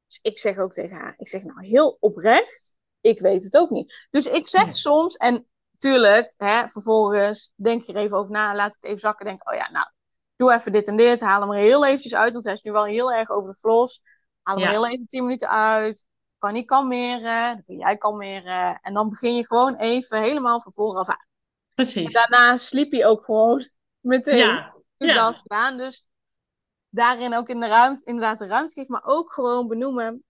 [0.07, 3.71] Dus ik zeg ook tegen haar, ik zeg nou heel oprecht, ik weet het ook
[3.71, 4.07] niet.
[4.11, 5.47] Dus ik zeg soms, en
[5.79, 9.51] tuurlijk, hè, vervolgens denk je er even over na, laat ik het even zakken, denk
[9.51, 9.87] oh ja, nou,
[10.39, 12.73] doe even dit en dit, haal hem er heel eventjes uit, want hij is nu
[12.73, 14.01] wel heel erg over de flos.
[14.43, 16.07] Haal hem er heel even 10 minuten uit,
[16.39, 18.79] kan niet kalmeren, dan kun jij kalmeren.
[18.83, 21.27] En dan begin je gewoon even helemaal van vooraf aan.
[21.75, 22.05] Precies.
[22.05, 23.69] En daarna sliep hij ook gewoon
[24.01, 24.37] meteen.
[24.37, 24.75] Ja.
[24.97, 25.27] Dus ja.
[25.27, 25.77] dat gedaan.
[25.77, 26.07] Dus
[26.89, 30.25] daarin ook in de ruimte, inderdaad de ruimte geven, maar ook gewoon benoemen.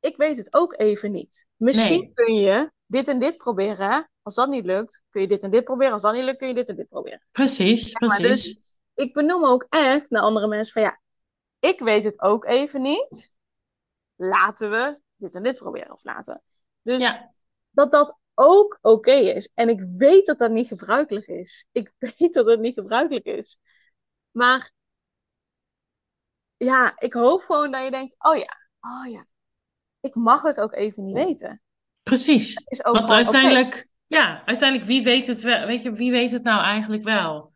[0.00, 1.46] Ik weet het ook even niet.
[1.56, 4.10] Misschien kun je dit en dit proberen.
[4.22, 5.92] Als dat niet lukt, kun je dit en dit proberen.
[5.92, 7.26] Als dat niet lukt, kun je dit en dit proberen.
[7.30, 8.42] Precies, precies.
[8.42, 8.71] Dus
[9.02, 11.00] ik benoem ook echt naar andere mensen van ja,
[11.58, 13.36] ik weet het ook even niet.
[14.16, 16.42] Laten we dit en dit proberen of laten.
[16.82, 17.34] Dus ja.
[17.70, 19.50] dat dat ook oké is.
[19.54, 21.66] En ik weet dat dat niet gebruikelijk is.
[21.72, 23.58] Ik weet dat het niet gebruikelijk is.
[24.30, 24.70] Maar
[26.56, 29.26] ja, ik hoop gewoon dat je denkt, oh ja, oh ja,
[30.00, 31.62] ik mag het ook even niet weten.
[32.02, 32.64] Precies.
[32.82, 35.66] Want uiteindelijk, ja, uiteindelijk, wie weet het wel?
[35.66, 37.51] Weet je, wie weet het nou eigenlijk wel?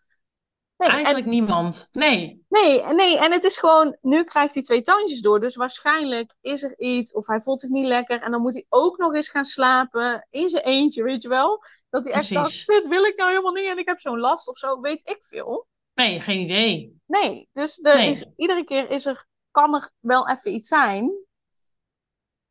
[0.76, 1.88] Nee, eigenlijk niemand.
[1.92, 2.44] Nee.
[2.48, 5.40] Nee, nee, en het is gewoon, nu krijgt hij twee tandjes door.
[5.40, 8.22] Dus waarschijnlijk is er iets, of hij voelt zich niet lekker.
[8.22, 11.64] En dan moet hij ook nog eens gaan slapen in zijn eentje, weet je wel?
[11.90, 14.48] Dat hij echt dacht, dit wil ik nou helemaal niet en ik heb zo'n last
[14.48, 15.66] of zo, weet ik veel.
[15.94, 17.00] Nee, geen idee.
[17.06, 21.12] Nee, dus er Is, iedere keer is er, kan er wel even iets zijn.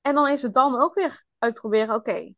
[0.01, 2.33] En dan is het dan ook weer uitproberen, oké,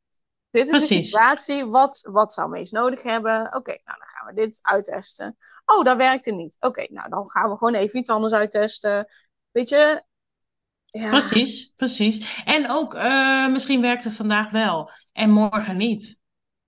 [0.52, 3.56] dit is de situatie, wat, wat zou Mees nodig hebben?
[3.56, 5.38] Oké, nou dan gaan we dit uittesten.
[5.66, 6.58] Oh, dat werkte niet.
[6.60, 9.08] Oké, nou dan gaan we gewoon even iets anders uittesten.
[9.52, 10.04] Weet je?
[10.86, 11.10] Ja.
[11.10, 12.42] Precies, precies.
[12.46, 16.20] En ook, uh, misschien werkt het vandaag wel en morgen niet.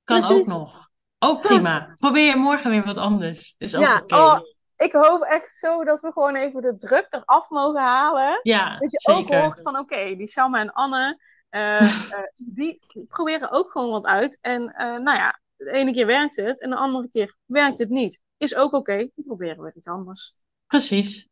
[0.04, 0.90] Kan ook nog.
[1.20, 1.92] Ook prima.
[1.96, 3.56] Probeer morgen weer wat anders.
[3.58, 4.20] Is ook ja, okay.
[4.20, 4.40] oh,
[4.76, 8.40] ik hoop echt zo dat we gewoon even de druk eraf mogen halen.
[8.44, 9.20] Ja, dat je zeker.
[9.20, 11.20] ook hoort van, oké, die Selma en Anne,
[11.52, 14.38] uh, uh, die proberen ook gewoon wat uit.
[14.42, 17.90] En uh, nou ja, de ene keer werkt het en de andere keer werkt het
[17.90, 18.20] niet.
[18.38, 20.34] Is ook oké, okay, dan proberen we iets anders.
[20.68, 21.28] Precies,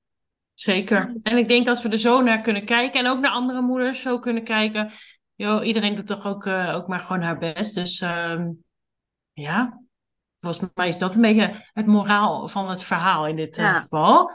[0.53, 1.15] zeker.
[1.21, 4.01] En ik denk als we er zo naar kunnen kijken en ook naar andere moeders
[4.01, 4.91] zo kunnen kijken.
[5.35, 7.75] Yo, iedereen doet toch ook, ook maar gewoon haar best.
[7.75, 8.51] Dus ehm,
[9.33, 9.81] ja,
[10.39, 13.79] volgens mij is dat een beetje het moraal van het verhaal in dit ja.
[13.79, 14.31] geval.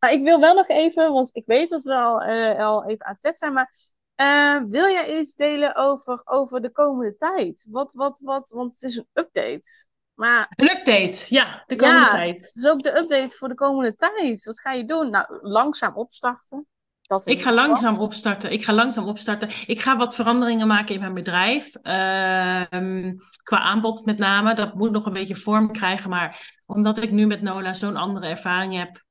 [0.00, 3.06] Nou, ik wil wel nog even, want ik weet dat we al, uh, al even
[3.06, 3.72] aan het zijn, maar
[4.20, 7.66] uh, wil jij iets delen over, over de komende tijd?
[7.70, 9.88] Wat, wat, wat, want het is een update.
[10.14, 12.50] Maar, een update, ja, de komende ja, tijd.
[12.54, 14.44] Dus ook de update voor de komende tijd.
[14.44, 15.10] Wat ga je doen?
[15.10, 16.66] Nou, langzaam opstarten.
[17.02, 18.52] Dat ik ga langzaam opstarten.
[18.52, 19.48] Ik ga langzaam opstarten.
[19.66, 21.76] Ik ga wat veranderingen maken in mijn bedrijf.
[21.76, 23.12] Uh,
[23.42, 24.54] qua aanbod met name.
[24.54, 26.10] Dat moet nog een beetje vorm krijgen.
[26.10, 29.02] Maar omdat ik nu met Nola zo'n andere ervaring heb,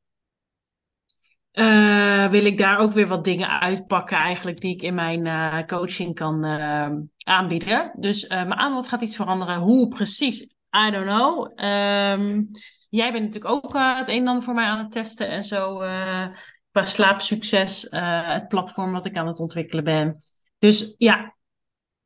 [1.54, 5.64] uh, wil ik daar ook weer wat dingen uitpakken, eigenlijk, die ik in mijn uh,
[5.66, 6.90] coaching kan uh,
[7.24, 7.92] aanbieden.
[7.94, 9.58] Dus mijn aanbod gaat iets veranderen.
[9.58, 10.42] Hoe precies?
[10.88, 11.42] I don't know.
[11.66, 12.48] Um,
[12.90, 15.78] jij bent natuurlijk ook het een en ander voor mij aan het testen en zo.
[16.72, 17.88] qua slaapsucces,
[18.26, 20.16] het platform wat ik aan het ontwikkelen ben.
[20.60, 21.36] Dus ja,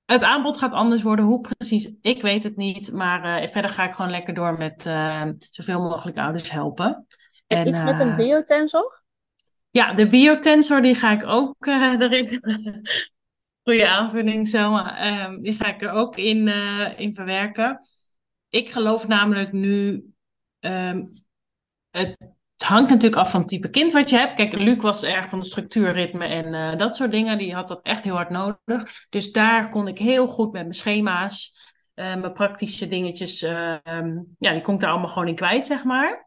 [0.05, 1.25] het aanbod gaat anders worden.
[1.25, 2.91] Hoe precies, ik weet het niet.
[2.91, 4.81] Maar verder ga ik gewoon lekker door met
[5.51, 7.07] zoveel mogelijk ouders helpen.
[7.47, 9.02] En, iets met een biotensor?
[9.73, 12.41] Ja, de biotensor die ga ik ook uh, erin.
[13.63, 15.23] Goede aanvulling, Selma.
[15.25, 17.77] Um, die ga ik er ook in, uh, in verwerken.
[18.49, 20.05] Ik geloof namelijk nu.
[20.59, 21.03] Um,
[21.89, 22.17] het
[22.65, 24.33] hangt natuurlijk af van het type kind wat je hebt.
[24.33, 27.37] Kijk, Luc was erg van de structuurritme en uh, dat soort dingen.
[27.37, 29.07] Die had dat echt heel hard nodig.
[29.09, 31.61] Dus daar kon ik heel goed met mijn schema's,
[31.93, 33.41] mijn praktische dingetjes.
[33.41, 36.22] Um, ja, die kon ik daar allemaal gewoon in kwijt, zeg maar.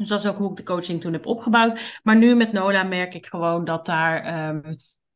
[0.00, 2.00] Dus dat is ook hoe ik de coaching toen heb opgebouwd.
[2.02, 4.62] Maar nu met Nola merk ik gewoon dat daar, um,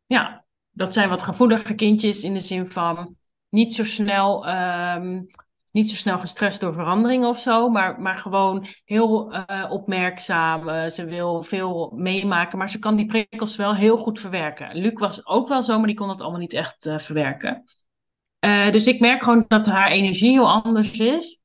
[0.07, 3.16] ja, dat zijn wat gevoelige kindjes in de zin van
[3.49, 5.26] niet zo snel, um,
[5.72, 10.68] niet zo snel gestrest door veranderingen of zo, maar, maar gewoon heel uh, opmerkzaam.
[10.68, 14.76] Uh, ze wil veel meemaken, maar ze kan die prikkels wel heel goed verwerken.
[14.76, 17.62] Luc was ook wel zo, maar die kon het allemaal niet echt uh, verwerken.
[18.70, 21.43] dus ik merk gewoon dat haar energie heel anders is.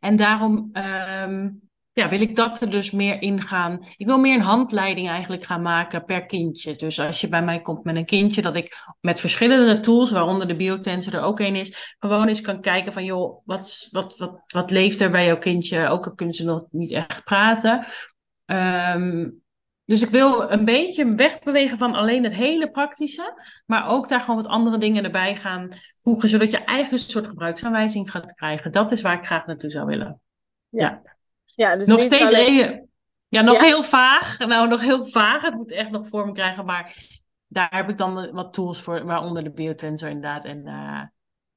[0.00, 3.78] En daarom um, ja, wil ik dat er dus meer in gaan.
[3.96, 6.76] Ik wil meer een handleiding eigenlijk gaan maken per kindje.
[6.76, 10.48] Dus als je bij mij komt met een kindje, dat ik met verschillende tools, waaronder
[10.48, 14.42] de biotensor er ook een is, gewoon eens kan kijken van, joh, wat, wat, wat,
[14.46, 15.88] wat leeft er bij jouw kindje?
[15.88, 17.84] Ook al kunnen ze nog niet echt praten.
[18.46, 19.42] Um,
[19.84, 24.36] dus ik wil een beetje wegbewegen van alleen het hele praktische, maar ook daar gewoon
[24.36, 28.72] wat andere dingen erbij gaan voegen, zodat je eigen soort gebruiksaanwijzing gaat krijgen.
[28.72, 30.20] Dat is waar ik graag naartoe zou willen.
[30.68, 31.18] ja.
[31.54, 32.88] Ja, dus nog steeds alleen...
[33.28, 34.38] Ja, nog heel vaag.
[34.38, 35.42] Nou, nog heel vaag.
[35.42, 36.64] Het moet echt nog vorm krijgen.
[36.64, 36.96] Maar
[37.46, 40.44] daar heb ik dan wat tools voor, waaronder de biotensor inderdaad.
[40.44, 41.02] En uh,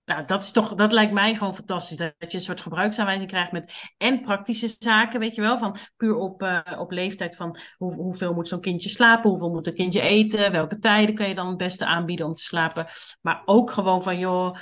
[0.06, 1.98] nou, dat, is toch, dat lijkt mij gewoon fantastisch.
[1.98, 5.58] Dat je een soort gebruiksaanwijzing krijgt met en praktische zaken, weet je wel.
[5.58, 9.68] Van puur op, uh, op leeftijd van hoe, hoeveel moet zo'n kindje slapen, hoeveel moet
[9.68, 12.86] een kindje eten, welke tijden kan je dan het beste aanbieden om te slapen.
[13.22, 14.56] Maar ook gewoon van, joh,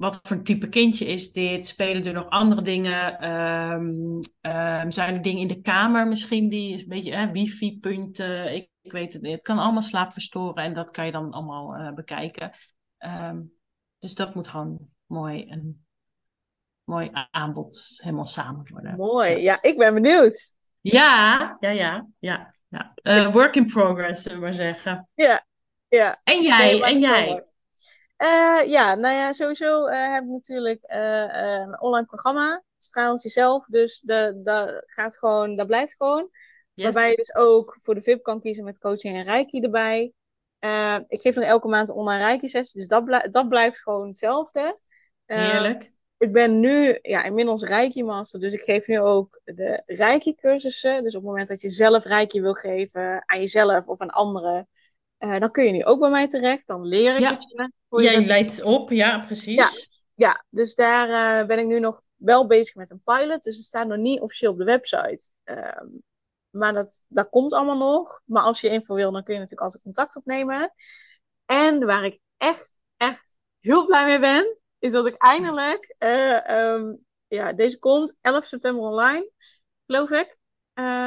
[0.00, 1.66] wat voor een type kindje is dit?
[1.66, 3.30] Spelen er nog andere dingen?
[3.30, 8.54] Um, um, zijn er dingen in de kamer misschien die een beetje wifi-punten?
[8.54, 9.32] Ik, ik, weet het niet.
[9.32, 12.50] Het kan allemaal slaap verstoren en dat kan je dan allemaal uh, bekijken.
[12.98, 13.52] Um,
[13.98, 15.84] dus dat moet gewoon mooi een
[16.84, 18.96] mooi aanbod helemaal samen worden.
[18.96, 20.56] Mooi, ja, ik ben benieuwd.
[20.80, 22.54] Ja, ja, ja, ja.
[22.68, 22.90] ja.
[23.02, 25.08] Uh, work in progress, zullen we maar zeggen.
[25.14, 25.46] Ja,
[25.88, 26.20] ja.
[26.24, 27.44] En jij, en jij.
[28.22, 33.66] Uh, ja, nou ja, sowieso uh, heb ik natuurlijk uh, een online programma, Straaltje zelf.
[33.66, 34.00] Dus
[34.36, 36.30] dat gaat gewoon, dat blijft gewoon.
[36.74, 36.84] Yes.
[36.84, 40.12] Waarbij je dus ook voor de VIP kan kiezen met coaching en reiki erbij.
[41.08, 44.80] ik geef nog elke maand een online reiki sessie, dus dat, dat blijft gewoon hetzelfde.
[45.26, 45.92] Heerlijk.
[46.18, 51.02] Ik ben nu ja, inmiddels reiki master, dus ik geef nu ook de reiki cursussen.
[51.02, 54.68] Dus op het moment dat je zelf reiki wil geven aan jezelf of aan anderen
[55.20, 56.66] uh, dan kun je nu ook bij mij terecht.
[56.66, 57.30] Dan leer ik ja.
[57.30, 58.02] het je.
[58.02, 59.54] Jij je leidt op, ja, precies.
[59.54, 59.68] Ja,
[60.14, 61.08] ja dus daar
[61.40, 63.42] uh, ben ik nu nog wel bezig met een pilot.
[63.42, 65.30] Dus het staat nog niet officieel op de website.
[65.44, 65.80] Uh,
[66.50, 68.22] maar dat, dat komt allemaal nog.
[68.24, 70.72] Maar als je info wil, dan kun je natuurlijk altijd contact opnemen.
[71.46, 77.52] En waar ik echt, echt heel blij mee ben, is dat ik eindelijk, um, ja,
[77.52, 79.30] deze komt 11 september online,
[79.86, 80.38] geloof ik.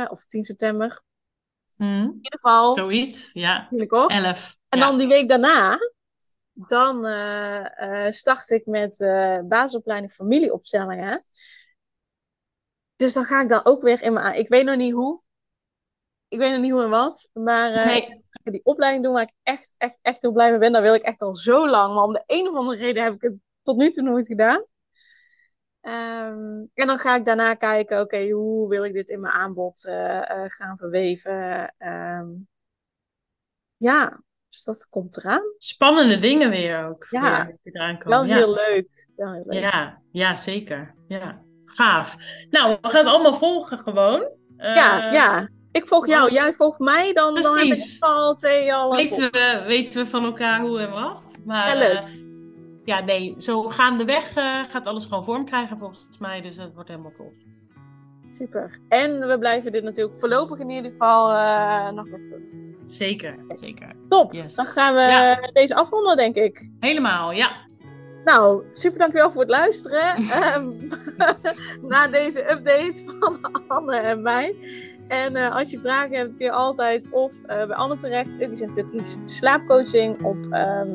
[0.09, 1.03] of 10 september.
[1.75, 2.03] Hmm.
[2.03, 2.75] In ieder geval.
[2.75, 3.69] Zoiets, ja.
[3.87, 4.11] Ook.
[4.11, 4.57] Elf.
[4.69, 4.85] En ja.
[4.85, 5.79] dan die week daarna,
[6.53, 11.23] dan uh, uh, start ik met uh, basisopleiding familieopstellingen.
[12.95, 14.37] Dus dan ga ik dan ook weer in mijn...
[14.37, 15.21] Ik weet nog niet hoe.
[16.27, 17.29] Ik weet nog niet hoe en wat.
[17.33, 18.23] Maar nee.
[18.43, 20.71] die opleiding doen waar ik echt, echt, echt heel blij mee ben.
[20.71, 21.93] Dat wil ik echt al zo lang.
[21.93, 24.65] Maar om de een of andere reden heb ik het tot nu toe nooit gedaan.
[25.85, 29.33] Um, en dan ga ik daarna kijken, oké, okay, hoe wil ik dit in mijn
[29.33, 31.73] aanbod uh, uh, gaan verweven?
[31.77, 32.47] Um,
[33.77, 35.53] ja, dus dat komt eraan.
[35.57, 37.07] Spannende dingen weer ook.
[37.09, 38.17] Ja, weer eraan komen.
[38.17, 38.35] wel ja.
[38.35, 39.07] heel leuk.
[39.15, 39.61] Wel heel leuk.
[39.61, 40.95] Ja, ja, zeker.
[41.07, 42.17] Ja, gaaf.
[42.49, 44.21] Nou, we gaan het allemaal volgen gewoon.
[44.57, 45.49] Uh, ja, ja.
[45.71, 48.95] Ik volg jou, Was- jij volgt mij, dan, dan heb ik al twee al.
[48.95, 51.37] weten we, weten we van elkaar hoe en wat.
[51.45, 52.22] Maar Ja, leuk.
[52.85, 56.41] Ja, nee, zo gaandeweg eh gaat alles gewoon vorm krijgen volgens mij.
[56.41, 57.33] Dus dat wordt helemaal tof.
[58.29, 58.79] Super.
[58.89, 62.77] En we blijven dit natuurlijk voorlopig in ieder geval eh, nog even doen.
[62.85, 63.91] Zeker, zeker.
[64.09, 64.33] Top.
[64.33, 64.55] Yes.
[64.55, 65.49] Dan gaan we Ja.
[65.53, 66.69] deze afronden, denk ik.
[66.79, 67.51] Helemaal, ja.
[68.23, 70.15] Nou, super dankjewel voor het luisteren.
[70.41, 70.71] Ehm,
[71.91, 74.55] na deze update van Anne en mij.
[75.07, 78.41] En eh, als je vragen hebt, kun je altijd of eh, bij Anne terecht.
[78.41, 80.89] Ukkies en Tukkies slaapcoaching op ehm,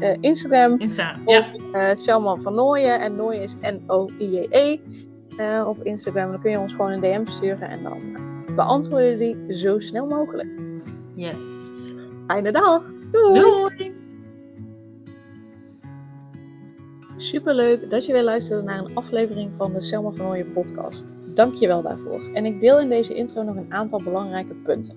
[0.00, 0.78] eh, Instagram.
[0.78, 1.38] Insta, ja.
[1.38, 3.00] Of eh Selma van Nooyen.
[3.00, 4.78] En Nooyen is N-O-I-J-E.
[5.64, 6.30] op Instagram.
[6.30, 7.68] Dan kun je ons gewoon een DM sturen.
[7.68, 8.16] En dan
[8.54, 10.48] beantwoorden we die zo snel mogelijk.
[11.14, 11.40] Yes.
[12.26, 12.82] Fijne dag.
[13.10, 13.40] Doei.
[13.40, 13.97] Doei.
[17.20, 21.14] Superleuk dat je weer luisterde naar een aflevering van de Selma van Ooyen podcast.
[21.34, 22.30] Dank je wel daarvoor.
[22.32, 24.94] En ik deel in deze intro nog een aantal belangrijke punten.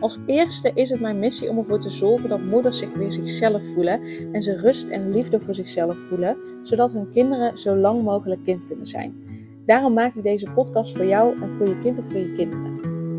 [0.00, 3.64] Als eerste is het mijn missie om ervoor te zorgen dat moeders zich weer zichzelf
[3.64, 4.00] voelen
[4.32, 8.66] en ze rust en liefde voor zichzelf voelen, zodat hun kinderen zo lang mogelijk kind
[8.66, 9.14] kunnen zijn.
[9.66, 12.73] Daarom maak ik deze podcast voor jou en voor je kind of voor je kinderen.